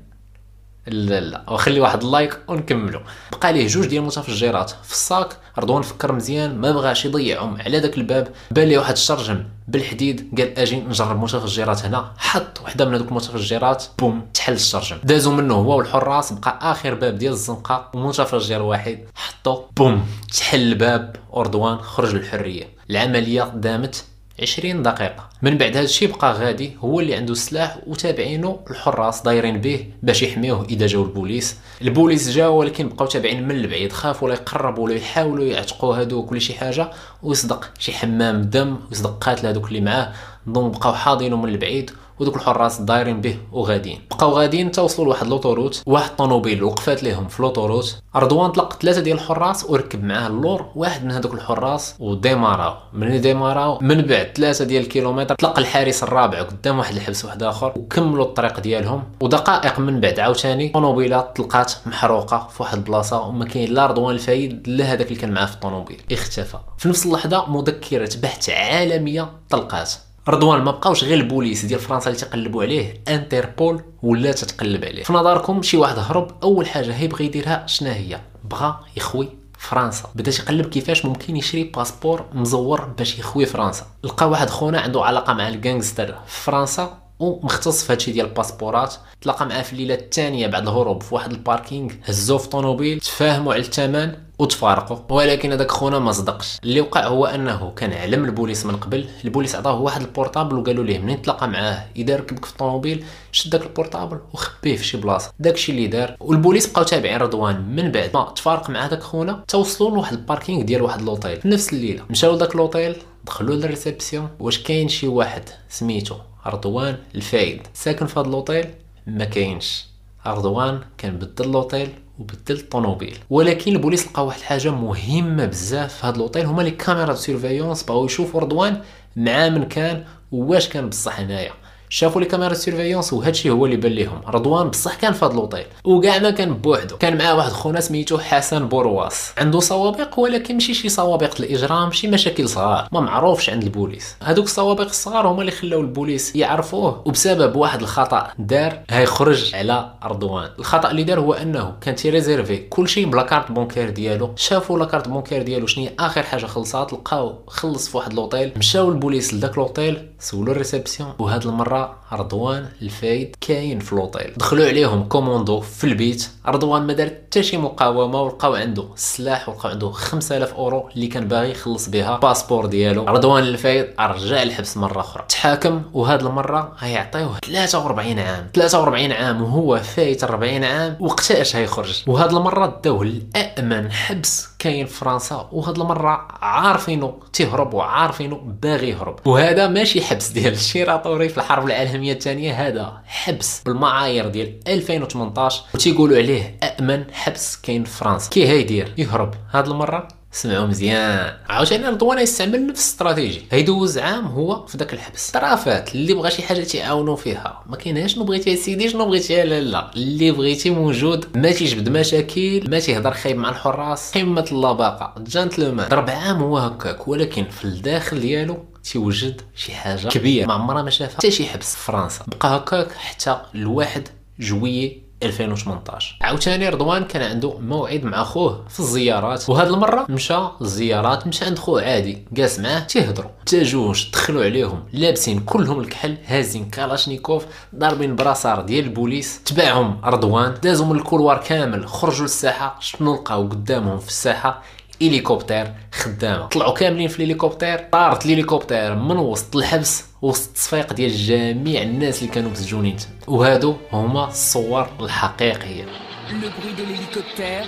لا 0.88 1.20
لا. 1.20 1.50
وخلي 1.50 1.80
واحد 1.80 2.04
ال 2.04 2.11
like 2.11 2.40
ونكملوا 2.48 3.02
بقى 3.32 3.54
ليه 3.54 3.68
جوج 3.68 3.86
ديال 3.88 4.02
المتفجرات 4.02 4.70
في 4.70 4.92
ال 4.92 5.03
sac 5.03 5.38
رضوان 5.60 5.82
فكر 5.82 6.12
مزيان 6.12 6.58
ما 6.58 6.72
بغاش 6.72 7.06
يضيعهم 7.06 7.62
على 7.62 7.80
داك 7.80 7.98
الباب. 7.98 8.28
بان 8.52 8.68
ليه 8.68 8.78
واحد 8.78 8.94
الشرجم 8.94 9.44
بالحديد 9.68 10.30
قال 10.38 10.60
أجي 10.60 10.76
نجرب 10.76 11.24
متفجرات 11.24 11.86
هنا. 11.86 12.12
حط 12.18 12.62
وحدة 12.64 12.86
من 12.86 12.94
هذوك 12.94 13.08
المتفجرات 13.08 13.84
بوم 14.00 14.28
تحل 14.34 14.54
الشرجم. 14.54 14.98
دازوا 15.04 15.34
منه 15.34 15.54
هو 15.54 15.78
والحراس 15.78 16.34
بقى 16.34 16.60
آخر 16.62 16.94
باب 16.94 17.18
ديال 17.18 17.34
الزنقة 17.34 17.92
ومتفجر 17.94 18.62
واحد. 18.62 19.00
حطو 19.16 19.64
بوم 19.78 20.06
تحل 20.34 20.62
الباب. 20.62 21.16
ورضوان 21.30 21.78
خرج 21.78 22.16
للحرية. 22.16 22.70
العملية 22.90 23.44
دامت. 23.44 24.06
20 24.42 24.84
دقيقة. 24.84 25.30
من 25.42 25.58
بعد 25.58 25.78
هذا 25.78 25.86
الشيء 25.86 26.18
بقى 26.18 26.34
غادي 26.34 26.78
هو 26.80 27.00
اللي 27.00 27.16
عنده 27.16 27.32
السلاح 27.32 27.78
وتابعينه 27.88 28.60
الحراس 28.70 29.22
دايرين 29.22 29.62
به 29.62 29.86
باش 30.04 30.24
يحميوه 30.24 30.66
إذا 30.66 30.88
جاو 30.88 31.04
البوليس. 31.04 31.58
البوليس 31.82 32.30
جاو 32.30 32.58
ولكن 32.58 32.90
بقاو 32.90 33.08
تابعين 33.08 33.48
من 33.48 33.56
البعيد. 33.56 33.92
خافوا 33.92 34.30
لا 34.30 34.34
يقربوا 34.34 34.84
ولا 34.84 34.96
يحاولوا 34.96 35.46
يعتقوا 35.46 35.96
هذوك 35.96 36.32
ولا 36.32 36.40
شي 36.40 36.54
حاجة. 36.54 36.92
ويصدق 37.24 37.70
شي 37.80 37.92
حمام 37.92 38.42
دم 38.42 38.78
ويصدق 38.90 39.18
قاتل 39.24 39.48
هذوك 39.48 39.68
اللي 39.68 39.82
معاه. 39.82 40.14
إذن 40.48 40.72
بقاو 40.72 40.94
حاضينه 40.94 41.38
من 41.38 41.50
البعيد 41.50 41.92
ودوك 42.20 42.36
الحراس 42.36 42.82
دايرين 42.82 43.22
به 43.22 43.38
وغاديين. 43.52 44.02
بقاو 44.12 44.32
غاديين 44.32 44.72
تا 44.72 44.79
وصلوا 44.79 45.06
لواحد 45.06 45.28
l'autoroute 45.28 45.84
واحد 45.86 46.10
الطوموبيل 46.10 46.64
وقفات 46.64 47.04
لهم 47.04 47.28
في 47.28 47.42
l'autoroute. 47.42 48.02
رضوان 48.16 48.52
طلق 48.52 48.82
ثلاثة 48.82 49.02
ديال 49.02 49.18
الحراس 49.18 49.70
وركب 49.70 50.04
معاه 50.04 50.28
اللور 50.28 50.66
واحد 50.76 51.06
من 51.06 51.12
هذوك 51.12 51.34
الحراس 51.34 51.96
وديماراو. 52.00 52.74
من 52.94 53.22
ديماراو 53.22 53.80
من 53.82 54.02
بعد 54.02 54.32
ثلاثة 54.36 54.66
ديال 54.66 54.84
الكيلومتر 54.84 55.36
طلق 55.36 55.60
الحارس 55.60 56.04
الرابع 56.04 56.42
قدام 56.42 56.80
واحد 56.80 56.96
الحبس 56.96 57.26
واحد 57.26 57.44
آخر 57.44 57.74
وكملوا 57.78 58.26
الطريق 58.26 58.60
ديالهم. 58.60 59.04
ودقائق 59.22 59.80
من 59.80 60.00
بعد 60.00 60.20
عاوتاني 60.20 60.70
طوموبيله 60.70 61.22
طلقات 61.22 61.74
محروقة 61.86 62.48
في 62.48 62.64
واحد 62.64 62.78
البلاصة 62.78 63.22
وما 63.22 63.46
كاين 63.46 63.74
لا 63.74 63.86
رضوان 63.86 64.16
الفايد 64.16 64.68
لا 64.68 64.86
هذاك 64.86 65.08
اللي 65.08 65.20
كان 65.20 65.32
معاه 65.32 65.46
في 65.46 65.54
الطوموبيل. 65.54 66.02
اختفى. 66.12 66.58
في 66.78 66.90
نفس 66.90 67.06
اللحظة 67.06 67.46
مذكرة 67.50 68.10
بحث 68.22 68.50
عالمية 68.50 69.30
طلقات 69.50 69.92
رضوان 70.30 70.62
ما 70.62 70.72
بقاوش 70.72 71.04
غير 71.04 71.18
البوليس 71.18 71.66
ديال 71.66 71.80
فرنسا 71.80 72.10
اللي 72.10 72.22
تيقلبوا 72.22 72.64
عليه 72.64 73.02
انتربول 73.08 73.82
ولات 74.04 74.32
تتقلب 74.32 74.86
عليه. 74.86 75.04
في 75.04 75.14
نظركم 75.14 75.62
شي 75.62 75.78
واحد 75.78 76.00
هرب 76.00 76.32
أول 76.44 76.68
حاجة 76.68 76.94
هيبغي 76.94 77.26
يديرها 77.26 77.68
شنو 77.68 77.90
هي؟ 77.90 78.20
بغى 78.44 78.80
يخوي 78.98 79.30
فرنسا. 79.60 80.10
بدا 80.16 80.32
يقلب 80.32 80.66
كيفاش؟ 80.66 81.06
ممكن 81.06 81.38
يشري 81.38 81.64
passeport 81.64 82.26
مزور 82.34 82.82
باش 82.82 83.20
يخوي 83.20 83.46
فرنسا. 83.46 83.86
لقى 84.04 84.30
واحد 84.30 84.50
خونا 84.50 84.80
عنده 84.82 85.04
علاقة 85.04 85.34
مع 85.34 85.48
ال 85.48 85.55
gangsters 85.55 86.16
في 86.28 86.42
فرنسا 86.42 86.98
ومختص 87.20 87.84
في 87.84 87.94
هادشي 87.94 88.12
ديال 88.12 88.26
الباسبورات. 88.26 88.96
تلاقى 89.22 89.46
معاه 89.46 89.62
في 89.62 89.74
الليلة 89.74 89.96
الثانية 89.96 90.48
بعد 90.48 90.64
الهروب 90.64 91.04
في 91.04 91.16
واحد 91.16 91.32
parking 91.32 91.92
هزوه 92.06 92.38
في 92.38 92.50
طوموبيل 92.50 93.00
تفاهموا 93.00 93.54
على 93.54 93.62
الثمن. 93.62 94.16
وتفارقوا. 94.40 94.98
ولكن 95.10 95.52
هذاك 95.52 95.72
خونا 95.72 96.00
ما 96.00 96.12
صدقش. 96.12 96.58
اللي 96.64 96.82
وقع 96.82 97.08
هو 97.08 97.26
أنه 97.26 97.72
كان 97.76 97.94
علم 97.94 98.26
البوليس 98.26 98.66
من 98.66 98.76
قبل. 98.76 99.06
البوليس 99.26 99.56
عطاه 99.56 99.80
واحد 99.80 100.02
ال 100.02 100.08
portable 100.08 100.58
وقالوا 100.58 100.84
ليه 100.84 101.00
منين 101.00 101.22
تلاقى 101.22 101.48
معاه؟ 101.48 101.86
اذا 101.96 102.16
ركبك 102.16 102.46
في 102.46 102.52
الطوموبيل. 102.52 103.04
شد 103.32 103.50
داك 103.50 103.62
ال 103.62 103.68
portable 103.68 104.20
وخبيه 104.34 104.76
في 104.76 104.84
شي 104.84 104.98
بلاصة. 104.98 105.32
داكشي 105.40 105.72
اللي 105.72 105.88
دار. 105.88 106.16
والبوليس 106.20 106.68
بقاو 106.68 106.84
تابعين 106.84 107.18
رضوان 107.18 107.76
من 107.76 107.92
بعد. 107.92 108.12
ما 108.14 108.34
تفارق 108.36 108.70
مع 108.70 108.88
داك 108.88 109.04
خونا 109.04 109.44
تا 109.48 109.57
وصلوا 109.57 109.92
لواحد 109.92 110.14
ال 110.14 110.20
parking 110.20 110.64
ديال 110.64 110.82
واحد 110.82 111.02
لوطيل. 111.02 111.42
في 111.42 111.48
نفس 111.48 111.74
الليلة. 111.74 112.04
مشاو 112.10 112.36
لذاك 112.36 112.56
l'hôtel 112.56 112.96
دخلوا 113.24 113.56
لل 113.56 113.68
réception. 113.68 114.30
واش 114.40 114.64
كاين 114.64 114.90
شي 114.90 115.08
واحد 115.08 115.44
سميتو 115.70 116.16
رضوان 116.48 116.98
الفايد؟ 117.16 117.68
ساكن 117.74 118.06
في 118.06 118.20
هذا 118.20 118.28
لوطيل؟ 118.28 118.66
ما 119.08 119.26
كاينش. 119.26 119.86
رضوان 120.34 120.80
كان 120.98 121.18
بدل 121.18 121.52
لوطيل 121.52 121.90
وبدل 122.20 122.56
الطوموبيل 122.56 123.18
ولكن 123.30 123.72
البوليس 123.72 124.08
لقى 124.08 124.26
واحد 124.26 124.40
الحاجة 124.40 124.72
مهمة 124.72 125.46
بزاف 125.46 125.94
في 125.94 126.08
هذا 126.08 126.18
l'hôtel 126.18 126.46
هما 126.46 126.62
les 126.62 126.72
caméras 126.72 127.06
de 127.06 127.16
surveillance 127.16 127.84
بغاو 127.84 128.06
يشوفوا 128.06 128.42
رضوان 128.42 128.82
مع 129.16 129.50
من 129.50 129.64
كان 129.64 130.04
واش 130.32 130.70
كان 130.70 130.90
بصح 130.90 131.20
هنايا. 131.20 131.52
شافوا 131.90 132.22
les 132.22 132.28
caméras 132.28 132.54
surveillance 132.54 133.14
وهادشي 133.14 133.50
هو 133.50 133.66
اللي 133.66 133.78
بان 133.78 133.92
لهم 133.92 134.22
رضوان 134.28 134.70
بصح 134.70 134.96
كان 134.96 135.14
في 135.14 135.26
هذا 135.26 135.34
لوطيل 135.34 135.66
وكاع 135.84 136.20
ما 136.20 136.30
كان 136.30 136.54
بوحدو. 136.54 136.98
كان 136.98 137.18
معاه 137.18 137.36
واحد 137.36 137.52
خونا 137.52 137.80
سميتو 137.80 138.18
حسن 138.18 138.68
بورواس. 138.68 139.32
عنده 139.38 139.60
سوابق 139.60 140.20
ولكن 140.20 140.54
ماشي 140.54 140.74
شي 140.74 140.90
سوابق 140.90 141.34
الاجرام 141.40 141.92
شي 141.92 142.08
مشاكل 142.08 142.50
صغار. 142.50 142.88
ما 142.92 143.00
معروفش 143.00 143.50
عند 143.50 143.64
البوليس. 143.64 144.16
هذوك 144.24 144.46
السوابق 144.46 144.86
الصغار 144.86 145.28
هما 145.28 145.42
اللي 145.42 145.52
خلاو 145.52 145.82
البوليس 145.82 146.36
يعرفوه. 146.36 147.02
وبسبب 147.06 147.56
واحد 147.56 147.82
الخطأ 147.82 148.28
دار 148.40 148.80
هيخرج 148.90 149.56
على 149.56 149.92
رضوان. 150.04 150.50
الخطأ 150.60 150.92
اللي 150.92 151.04
دار 151.04 151.20
هو 151.20 151.34
أنه 151.34 151.74
كان 151.82 151.96
تيريزيرفي 151.96 152.58
كلشي 152.58 153.06
ب 153.06 153.11
la 153.11 153.22
carte 153.22 153.52
bancaire 153.52 153.90
ديالو. 153.90 154.34
شافوا 154.36 154.80
la 154.80 154.86
carte 154.86 155.08
bancaire 155.08 155.44
ديالو 155.44 155.68
شنو 155.68 155.88
آخر 156.00 156.24
حاجة 156.24 156.46
خلصات 156.46 156.94
لقاو 156.94 157.36
خلص 157.48 157.90
في 157.90 157.98
واحد 157.98 158.14
لوطيل 158.14 158.52
مشاو 158.58 158.90
البوليس 158.90 159.34
لذاك 159.34 159.58
l'hôtel 159.58 160.10
سولوا 160.26 160.54
ال 160.54 160.59
réception. 160.59 161.14
وهاد 161.20 161.46
المرة 161.46 161.96
رضوان 162.14 162.70
الفايد 162.82 163.36
كاين 163.42 163.80
في 163.80 163.96
لوطيل. 163.96 164.34
دخلوا 164.38 164.66
عليهم 164.66 165.04
commando 165.04 165.62
في 165.62 165.84
البيت. 165.84 166.30
رضوان 166.48 166.82
ما 166.88 166.94
دار 166.94 167.08
حتى 167.08 167.44
شي 167.44 167.58
مقاومة 167.58 168.22
ولقاو 168.22 168.56
عنده 168.56 168.86
السلاح 168.94 169.50
ولقاو 169.50 169.72
عنده 169.72 169.92
5000 169.92 170.54
أورو 170.54 170.90
اللي 170.96 171.08
كان 171.08 171.28
باغي 171.28 171.52
يخلص 171.52 171.90
بها 171.90 172.18
passeport 172.18 172.66
ديالو. 172.66 173.04
رضوان 173.04 173.44
الفايد 173.44 173.88
رجع 174.00 174.44
الحبس 174.44 174.78
مرة 174.78 175.00
أخرى. 175.00 175.24
تحاكم 175.30 175.82
وهاد 175.94 176.26
المرة 176.26 176.76
غيعطيوه 176.82 177.38
43 177.46 178.20
عام. 178.20 178.48
43 178.54 179.12
عام 179.12 179.42
وهو 179.42 179.80
فايت 179.80 180.24
40 180.24 180.64
عام 180.64 180.98
وقتاش 181.00 181.56
هيخرج؟ 181.56 182.04
وهاد 182.08 182.34
المرة 182.34 182.80
داوه 182.84 183.06
لامن 183.06 183.92
حبس 183.92 184.50
كاين 184.60 184.86
في 184.86 184.94
فرنسا. 184.94 185.50
وهاد 185.52 185.80
المرة 185.80 186.28
عارفينه 186.42 187.14
تهرب 187.34 187.74
وعارفينه 187.74 188.36
باغي 188.62 188.90
يهرب. 188.90 189.20
وهذا 189.26 189.68
ماشي 189.68 190.02
حبس. 190.02 190.15
ديال 190.24 190.54
الشيراطوري 190.54 191.30
في 191.30 191.38
الحرب 191.38 191.66
العالمية 191.68 192.14
الثانية. 192.14 192.68
هذا 192.68 193.02
حبس 193.06 193.62
بالمعايير 193.66 194.28
ديال 194.28 194.60
2018 194.68 195.64
وتيقولوا 195.76 196.18
عليه 196.18 196.60
امن 196.80 197.04
حبس 197.14 197.58
كاين 197.64 197.84
في 197.84 197.92
فرنسا. 197.98 198.30
كي 198.30 198.48
هيدير 198.48 198.94
يهرب. 198.98 199.34
هاد 199.52 199.68
المرة 199.68 200.08
سمعوا 200.32 200.68
مزيان. 200.68 201.34
عاوتاني 201.50 201.88
رضوان 201.88 202.20
يستعمل 202.20 202.68
نفس 202.68 202.80
la 202.80 202.91
stratégie 202.91 203.42
هيدوز 203.52 203.98
عام 203.98 204.26
هو 204.26 204.66
في 204.66 204.78
ذاك 204.78 204.94
الحبس. 204.94 205.32
ظرافة 205.32 205.96
اللي 205.96 206.14
بغى 206.14 206.32
شي 206.32 206.44
حاجة 206.44 206.64
تيعاونوا 206.64 207.16
فيها. 207.16 207.64
ما 207.68 207.76
كايناش 207.78 208.14
شنو 208.14 208.24
بغيتي 208.24 208.56
سيدي؟ 208.56 208.90
شنو 208.90 209.06
بغيتي 209.06 209.44
لا 209.44 209.62
لا. 209.62 209.92
اللي 209.96 210.32
بغيتي 210.32 210.70
موجود 210.70 211.26
ما 211.38 211.52
تيجبد 211.52 211.90
مشاكل 211.90 212.64
ما 212.70 212.80
تيهضر 212.80 213.14
خايب 213.14 213.38
مع 213.38 213.50
الحراس. 213.50 214.18
قمة 214.18 214.46
اللباقه 214.52 215.14
جانتلمان 215.28 215.90
ضرب 215.90 216.10
عام 216.10 216.44
هو 216.44 216.58
هكاك 216.58 217.08
ولكن 217.08 217.46
في 217.46 217.66
الداخل 217.66 218.20
ديالو 218.20 218.66
تيوجد 218.92 219.42
شي 219.56 219.72
حاجة 219.76 220.08
كبيرة. 220.08 220.48
ما 220.48 220.54
عمرها 220.54 220.82
ما 220.82 220.90
شافها. 220.90 221.16
حتى 221.18 221.32
شي 221.32 221.46
حبس. 221.46 221.76
في 221.76 221.84
فرنسا. 221.84 222.24
بقى 222.28 222.58
هكاك 222.58 222.92
حتى 222.92 223.42
الواحد 223.56 224.08
جويي 224.40 225.06
2018 225.24 226.18
عاوتاني 226.22 226.70
رضوان 226.70 227.04
كان 227.04 227.22
عنده 227.32 227.58
موعد 227.60 228.04
مع 228.04 228.24
خوه 228.24 228.66
في 228.70 228.80
الزيارات. 228.80 229.50
وهاد 229.50 229.68
المرة 229.68 230.06
مشى 230.10 230.38
الزيارات 230.62 231.28
مشى 231.28 231.46
عند 231.46 231.60
خوه 231.60 231.82
عادي. 231.82 232.26
جالس 232.32 232.60
معاه 232.60 232.80
تيهضروا. 232.80 233.32
تا 233.46 233.64
جوج 233.64 234.12
دخلوا 234.14 234.44
عليهم 234.44 234.84
لابسين 234.94 235.40
كلهم 235.40 235.80
الكحل 235.80 236.18
هازين 236.26 236.70
كالاشنيكوف 236.70 237.46
ضاربين 237.76 238.16
براسار 238.16 238.62
ديال 238.62 238.86
البوليس. 238.86 239.42
تبعهم 239.46 240.02
رضوان. 240.06 240.54
دازوا 240.64 240.86
من 240.86 240.96
الكولوار 240.96 241.38
كامل 241.38 241.88
خرجوا 241.88 242.22
للساحة. 242.22 242.78
شنو 242.80 243.14
لقاو 243.16 243.48
قدامهم 243.48 244.00
في 244.00 244.08
الساحة؟ 244.08 244.64
هليكوبتر 245.02 245.72
خدامه 245.92 246.46
طلعوا 246.46 246.74
كاملين 246.74 247.08
في 247.08 247.20
الهليكوبتر 247.20 247.78
طارت 247.78 248.26
الهليكوبتر 248.26 248.96
من 248.96 249.18
وسط 249.18 249.56
الحبس 249.56 250.06
وسط 250.22 250.48
التصفيق 250.48 250.94
ديال 250.94 251.16
جميع 251.16 251.82
الناس 251.82 252.22
اللي 252.22 252.34
كانوا 252.34 252.52
مسجونين 252.52 252.96
تما 252.98 253.10
وهادو 253.28 253.76
هما 253.94 254.28
الصور 254.28 254.90
الحقيقيه 255.02 255.86
Le 256.30 256.50
bruit 256.58 256.74
de 256.80 256.84
l'hélicoptère 256.90 257.66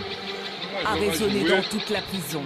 a 0.86 0.94
résonné 0.94 1.44
dans 1.44 1.62
toute 1.72 1.90
la 1.92 2.02
prison. 2.02 2.42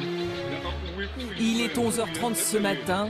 Il 1.39 1.61
est 1.61 1.75
11h30 1.77 2.35
ce 2.35 2.57
matin. 2.57 3.09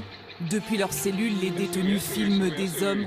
Depuis 0.55 0.77
leur 0.77 0.93
cellule, 0.93 1.33
les 1.41 1.49
détenus 1.49 2.03
filment 2.13 2.49
des 2.61 2.83
hommes 2.83 3.05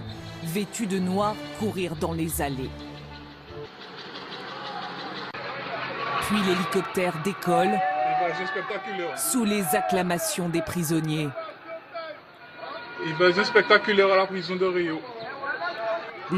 vêtus 0.55 0.89
de 0.89 0.99
noir 0.99 1.35
courir 1.61 1.95
dans 2.05 2.13
les 2.13 2.43
allées. 2.43 2.71
Puis 6.27 6.39
l'hélicoptère 6.47 7.15
décolle 7.25 7.79
sous 9.17 9.45
les 9.45 9.65
acclamations 9.81 10.49
des 10.49 10.63
prisonniers. 10.63 11.29
Évasion 13.11 13.45
spectaculaire 13.45 14.11
à 14.13 14.17
la 14.17 14.27
prison 14.27 14.57
de 14.57 14.67
Réau. 14.67 14.99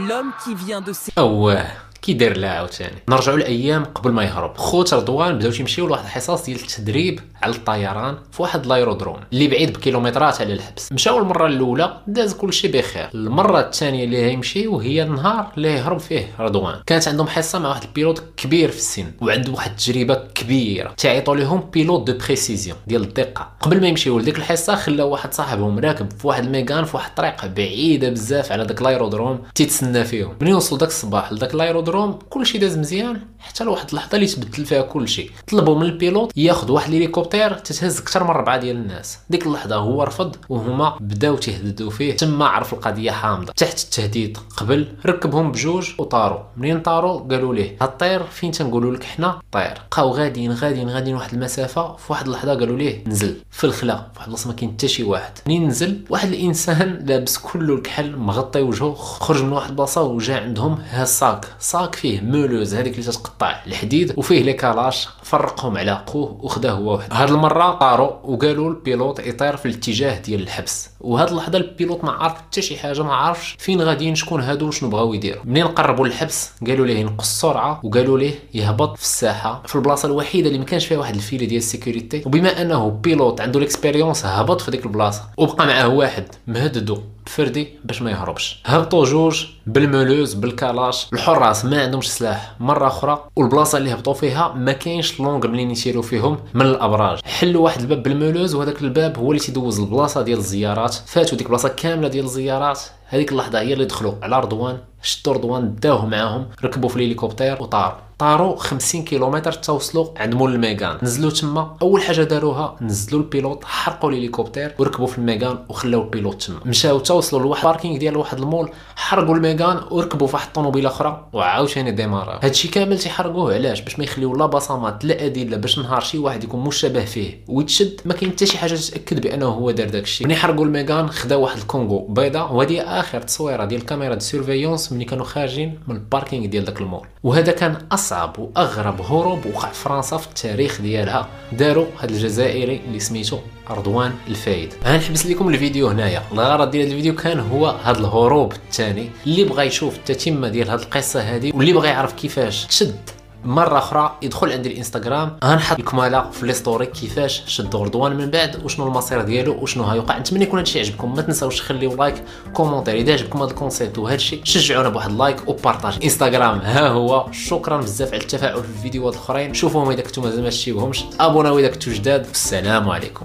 L'homme 0.09 0.33
qui 0.45 0.55
vient 0.55 0.81
de 0.81 0.93
s'é- 0.93 1.12
اواه 1.19 1.67
كي 2.03 2.12
داير 2.12 2.37
لها 2.37 2.50
عاوتاني 2.50 3.03
نرجعوا 3.09 3.38
لايام 3.38 3.85
قبل 3.85 4.12
ما 4.12 4.25
يهرب 4.25 4.57
خوت 4.57 4.95
رضوان 4.95 5.38
بداو 5.38 5.50
تيمشيو 5.50 5.87
لواحد 5.87 6.05
الحصص 6.05 6.43
ديال 6.45 6.61
التدريب 6.61 7.21
على 7.43 7.55
الطيران 7.55 8.16
في 8.33 8.43
واحد 8.43 8.64
ال 8.65 8.70
aérodrome 8.70 9.17
اللي 9.33 9.49
بعيد 9.49 9.73
بكيلومترات 9.73 10.40
على 10.40 10.52
الحبس. 10.52 10.93
مشاو 10.93 11.19
المره 11.19 11.47
الأولى 11.47 11.97
داز 12.07 12.35
كلشي 12.35 12.69
بخير. 12.69 13.09
المرة 13.14 13.61
الثانية 13.61 14.05
اللي 14.05 14.16
هيمشيو 14.23 14.78
هي 14.78 15.02
النهار 15.02 15.52
اللي 15.57 15.73
يهرب 15.73 16.00
فيه 16.00 16.28
رضوان. 16.40 16.81
كانت 16.87 17.09
عندهم 17.09 17.26
حصة 17.26 17.59
مع 17.59 17.69
واحد 17.69 17.83
ال 17.83 17.88
pilote 17.88 18.23
كبير 18.37 18.71
في 18.71 18.78
السن 18.78 19.12
وعنده 19.21 19.52
واحد 19.52 19.71
التجربة 19.71 20.14
كبيرة. 20.14 20.95
تعيطوا 20.97 21.37
لهم 21.37 21.71
pilote 21.73 22.07
de 22.07 22.19
précision 22.19 22.76
ديال 22.87 23.02
الدقة. 23.02 23.50
قبل 23.61 23.81
ما 23.81 23.88
يمشيو 23.88 24.19
لديك 24.19 24.38
الحصة 24.38 24.75
خلاو 24.75 25.11
واحد 25.11 25.35
صاحبهم 25.35 25.78
راكب 25.78 26.11
في 26.12 26.26
واحد 26.26 26.45
الميغان 26.45 26.85
في 26.85 26.97
واحد 26.97 27.09
الطريق 27.09 27.47
بعيده 27.47 28.09
بزاف 28.09 28.52
على 28.52 28.64
داك 28.64 28.81
ال 28.81 28.87
aérodrome 28.87 29.43
تيتسنى 29.55 30.05
فيهم. 30.05 30.37
ملي 30.40 30.55
وصلوا 30.55 30.78
داك 30.78 30.88
الصباح 30.88 31.33
لداك 31.33 31.55
ال 31.55 31.61
aérodrome 31.61 32.19
كلشي 32.31 32.59
داز 32.59 32.78
مزيان. 32.78 33.21
حتى 33.47 33.65
لواحد 33.65 33.88
اللحظة 33.88 34.17
اللي 34.17 34.26
تبدل 34.26 34.65
فيها 34.65 34.83
كلشي. 34.83 35.31
طلبوا 35.49 35.79
من 35.79 35.87
ال 35.87 35.93
pilote 35.93 36.33
ياخذ 36.37 36.73
واحد 36.73 36.88
الهليكوبتر 36.88 37.55
تتهز 37.55 38.00
أكثر 38.00 38.25
من 38.25 38.31
ربعة 38.31 38.57
ديال 38.57 38.76
الناس. 38.76 39.19
ديك 39.31 39.47
اللحظة 39.47 39.76
هو 39.76 40.03
رفض 40.03 40.37
وهما 40.49 40.97
بداو 41.00 41.37
تيهددوا 41.37 41.91
فيه. 41.91 42.17
تما 42.17 42.47
عرف 42.47 42.75
القضية 42.75 43.11
حامضة. 43.11 43.53
تحت 43.53 43.79
التهديد 43.85 44.38
قبل 44.57 44.88
ركبهم 45.07 45.53
بجوج 45.53 45.91
وطاروا. 45.99 46.38
منين 46.57 46.81
طاروا؟ 46.81 47.21
قالوا 47.21 47.55
ليه. 47.55 47.76
هطير 47.81 48.25
فين 48.25 48.50
تنقولوا 48.50 48.95
لك 48.95 49.05
حنا؟ 49.05 49.41
طير. 49.53 49.75
بقاو 49.91 50.11
غاديين 50.11 50.53
غاديين 50.53 50.88
غاديين 50.88 51.17
واحد 51.17 51.33
المسافة. 51.35 51.97
في 51.97 52.12
واحد 52.12 52.26
اللحظة 52.26 52.55
قالوا 52.55 52.76
ليه 52.79 53.05
نزل. 53.07 53.37
في 53.50 53.65
الخلا. 53.65 53.97
في 53.97 54.03
واحد 54.17 54.26
البلاصة 54.26 54.49
ما 54.49 54.55
كاين 54.55 54.71
حتى 54.71 54.88
شي 54.88 55.03
واحد. 55.03 55.33
منين 55.47 55.69
نزل؟ 55.69 56.05
واحد 56.11 56.29
الإنسان 56.29 57.05
لابس 57.07 57.38
كله 57.38 57.75
الكحل 57.75 58.17
مغطي 58.17 58.62
وجهه 58.62 58.95
خرج 58.95 59.43
من 59.43 59.53
واحد 59.53 59.71
البلاصة 59.71 60.03
وجا 60.03 60.41
عندهم 60.41 60.79
هاز 60.91 61.03
sac. 61.03 61.47
sac 61.61 61.95
فيه 61.95 62.21
meuleuse 62.21 62.75
هذيك 62.75 62.93
اللي 62.93 63.05
تتقطع 63.05 63.36
الحديد 63.43 64.14
وفيه 64.16 64.43
les 64.43 64.53
كالاش 64.52 65.09
فرقهم 65.23 65.78
على 65.78 66.02
خوه 66.07 66.38
وخدا 66.43 66.71
هو 66.71 66.95
وحدة. 66.95 67.17
هاد 67.16 67.31
المرة 67.31 67.71
طاروا 67.75 68.11
وقالوا 68.25 68.71
لل 68.71 68.83
pilote 68.83 69.19
يطير 69.19 69.57
في 69.57 69.66
الاتجاه 69.66 70.21
ديال 70.21 70.40
الحبس. 70.43 70.90
وهاد 71.00 71.28
اللحظة 71.31 71.59
ال 71.59 71.65
pilote 71.65 72.05
ما 72.05 72.12
عارف 72.12 72.35
حتى 72.35 72.62
شي 72.62 72.76
حاجة 72.76 73.02
ما 73.02 73.14
عارفش 73.14 73.57
فين 73.59 73.83
غاديين 73.83 74.14
شكون 74.14 74.40
هادو 74.40 74.69
وشنو 74.69 74.90
بغاو 74.90 75.14
يديروا. 75.14 75.43
منين 75.45 75.66
قربوا 75.66 76.07
للحبس 76.07 76.50
قالوا 76.66 76.87
ليه 76.87 76.99
ينقص 76.99 77.26
السرعه 77.26 77.81
وقالوا 77.85 78.19
ليه 78.19 78.35
يهبط 78.55 78.97
في 78.97 79.02
الساحة. 79.02 79.62
في 79.66 79.75
البلاصة 79.76 80.07
الوحيدة 80.07 80.49
اللي 80.49 80.59
ما 80.59 80.64
كانش 80.64 80.87
فيها 80.87 80.99
واحد 80.99 81.14
ال 81.15 81.20
filet 81.20 81.47
ديال 81.47 81.59
ال 81.59 81.65
sécurité. 81.65 82.23
وبما 82.26 82.62
أنه 82.62 82.90
pilote 82.91 83.41
عنده 83.40 83.59
ال 83.59 83.65
expérience 83.65 84.26
هبط 84.26 84.61
في 84.61 84.71
ديك 84.71 84.87
البلاصة. 84.87 85.23
وبقى 85.37 85.66
معاه 85.66 85.88
واحد 85.88 86.25
مهددو. 86.47 86.99
بفردي 87.26 87.68
باش 87.85 88.02
ما 88.02 88.11
يهربش. 88.11 88.58
هبطوا 88.67 89.04
جوج 89.04 89.47
بال 89.67 89.80
meuleuse 89.80 90.35
بالكالاش 90.34 91.06
الحراس 91.12 91.65
ما 91.65 91.82
عندهمش 91.82 92.10
سلاح. 92.12 92.52
مرة 92.60 92.86
أخرى 92.86 93.25
والبلاصة 93.36 93.78
اللي 93.78 93.95
هبطوا 93.95 94.15
فيها 94.15 94.52
ما 94.56 94.73
كاينش 94.73 95.21
l'angle 95.21 95.47
منين 95.47 95.71
يسيروا 95.71 96.02
فيهم 96.02 96.39
من 96.54 96.67
الأبراج. 96.67 97.19
حلوا 97.25 97.65
واحد 97.65 97.80
الباب 97.80 98.02
بال 98.02 98.13
meuleuse 98.13 98.54
وهذاك 98.54 98.82
الباب 98.82 99.19
هو 99.19 99.30
اللي 99.30 99.43
تيدوز 99.43 99.80
البلاصة 99.80 100.23
ديال 100.23 100.39
الزيارات. 100.39 100.95
فاتوا 100.95 101.39
ديك 101.39 101.47
البلاصه 101.47 101.69
كاملة 101.69 102.08
ديال 102.08 102.25
الزيارات. 102.25 102.80
هذيك 103.08 103.32
اللحظة 103.32 103.60
هي 103.60 103.73
اللي 103.73 103.84
دخلوا 103.84 104.12
على 104.23 104.40
رضوان 104.40 104.78
شدوا 105.02 105.34
رضوان 105.34 105.75
داوه 105.75 106.06
معاهم 106.06 106.47
ركبوا 106.64 106.88
في 106.88 106.97
الهليكوبتر 106.97 107.62
وطاروا. 107.62 108.06
طاروا 108.19 108.56
50 108.56 109.02
كيلومتر 109.02 109.52
توصلوا 109.52 110.06
عند 110.16 110.34
مول 110.34 110.54
الميغان. 110.54 110.99
نزلوا 111.02 111.30
تما 111.30 111.76
أول 111.82 112.02
حاجة 112.02 112.23
داروها 112.23 112.76
نزلوا 112.80 113.21
ال 113.21 113.27
pilote 113.27 113.65
حرقوا 113.64 114.10
الهليكوبتر 114.10 114.73
وركبوا 114.78 115.06
في 115.06 115.19
الميغان 115.19 115.58
وخلاو 115.69 116.02
ال 116.02 116.08
pilote 116.08 116.43
تما. 116.42 116.60
مشاو 116.66 116.99
توصلوا 116.99 117.42
لواحد 117.42 117.66
ال 117.67 117.70
parking 117.70 117.97
ديال 117.99 118.16
واحد 118.16 118.38
المول 118.38 118.71
حرقوا 118.97 119.34
الميغان 119.34 119.80
وركبوا 119.90 120.26
في 120.26 120.34
واحد 120.34 120.47
الطوموبيلة 120.47 120.88
أخرى 120.88 121.26
وعاوتاني 121.32 121.90
ديمارا. 121.90 122.40
هادشي 122.42 122.69
كامل 122.69 122.99
تيحرقوه 122.99 123.54
علاش؟ 123.54 123.80
باش 123.80 123.99
ما 123.99 124.04
يخليو 124.04 124.36
لا 124.36 124.47
بصمات 124.47 125.04
لا 125.04 125.26
أدلة 125.26 125.56
باش 125.56 125.78
نهار 125.78 126.00
شي 126.00 126.19
واحد 126.19 126.45
يكون 126.45 126.60
مشابه 126.60 127.04
فيه. 127.04 127.45
ويتشد 127.49 128.00
ما 128.04 128.14
كاين 128.14 128.30
حتى 128.30 128.47
شي 128.47 128.58
حاجة 128.58 128.75
تتاكد 128.75 129.21
بأنه 129.21 129.47
هو 129.47 129.71
دار 129.71 129.88
داكشي. 129.88 130.25
ملي 130.25 130.36
حرقوا 130.36 130.64
الميغان 130.64 131.08
خداو 131.10 131.42
واحد 131.42 131.58
ال 131.59 131.65
Kangoo 131.65 132.06
بيضا 132.06 132.42
وهذه 132.42 132.96
آخر 132.97 133.21
تصويرة 133.21 133.65
ديال 133.65 133.80
ال 133.80 133.85
caméra 133.85 134.15
de 134.15 134.21
surveillance 134.21 134.93
ملي 134.93 135.04
كانوا 135.04 135.25
خارجين 135.25 135.78
من 135.89 135.97
ال 135.97 136.03
parking 136.03 136.47
ديال 136.47 136.65
داك 136.65 136.80
المول. 136.80 137.06
وهذا 137.23 137.52
كان 137.52 137.76
أصعب 137.93 138.39
واغرب 138.39 139.00
هروب 139.00 139.47
وقع 139.47 139.71
فرنسا 139.73 140.17
في 140.17 140.26
التاريخ 140.26 140.80
ديالها. 140.80 141.28
داروا 141.52 141.87
هذا 141.99 142.11
الجزائري 142.11 142.80
اللي 142.87 143.00
سميتو 143.00 143.39
رضوان 143.71 144.13
الفايد. 144.28 144.75
غنحبس 144.85 145.26
لكم 145.26 145.49
الفيديو 145.49 145.89
هنايا. 145.89 146.23
الغرض 146.32 146.71
ديال 146.71 146.87
الفيديو 146.87 147.15
كان 147.15 147.41
هو 147.41 147.67
هذا 147.85 147.99
الهروب 147.99 148.52
الثاني 148.52 149.11
اللي 149.26 149.45
بغى 149.45 149.67
يشوف 149.67 149.97
التتمة 149.97 150.49
ديال 150.49 150.71
هذه 150.71 150.80
القصة 150.80 151.21
هذه 151.21 151.52
واللي 151.54 151.73
بغى 151.73 151.89
يعرف 151.89 152.13
كيفاش 152.13 152.67
تشد 152.67 153.16
مرة 153.47 153.78
أخرى 153.78 154.17
يدخل 154.23 154.52
عندي 154.52 154.73
الإنستغرام 154.73 155.37
غنحط 155.45 155.78
لكم 155.78 156.00
على 156.00 156.30
في 156.32 156.47
les 156.47 156.52
stories 156.52 156.87
كيفاش 156.87 157.43
شدوا 157.47 157.85
رضوان 157.85 158.17
من 158.17 158.30
بعد 158.30 158.65
وشنو 158.65 158.87
المصير 158.87 159.23
ديالو 159.23 159.63
وشنو 159.63 159.85
هيوقع. 159.85 160.19
نتمنى 160.19 160.45
يكون 160.45 160.59
هادشي 160.59 160.80
عجبكم. 160.80 161.15
ما 161.15 161.23
تنساوش 161.23 161.59
تخليو 161.59 161.97
like 161.97 162.23
commentaire. 162.54 162.95
إذا 162.95 163.13
عجبكم 163.13 163.43
هذا 163.43 163.50
ال 163.50 163.56
concept 163.56 163.99
وهادشي 163.99 164.41
شجعونا 164.45 164.89
بواحد 164.89 165.13
like 165.13 165.49
و 165.49 165.54
partage. 165.54 165.99
إنستغرام 166.04 166.59
ها 166.59 166.89
هو. 166.89 167.26
شكرا 167.32 167.76
بزاف 167.76 168.09
على 168.09 168.23
التفاعل 168.23 168.63
في 168.63 168.69
الفيديوهات 168.69 169.15
الأخرين. 169.15 169.54
شوفوهم 169.54 169.91
إذا 169.91 170.02
كنتو 170.02 170.21
مازال 170.21 170.43
ما 170.43 170.50
شفتيوهمش 170.50 171.04
أبوناو 171.21 171.59
إذا 171.59 171.69
كنتو 171.69 171.91
جداد. 171.91 172.26
والسلام 172.26 172.91
عليكم. 172.91 173.25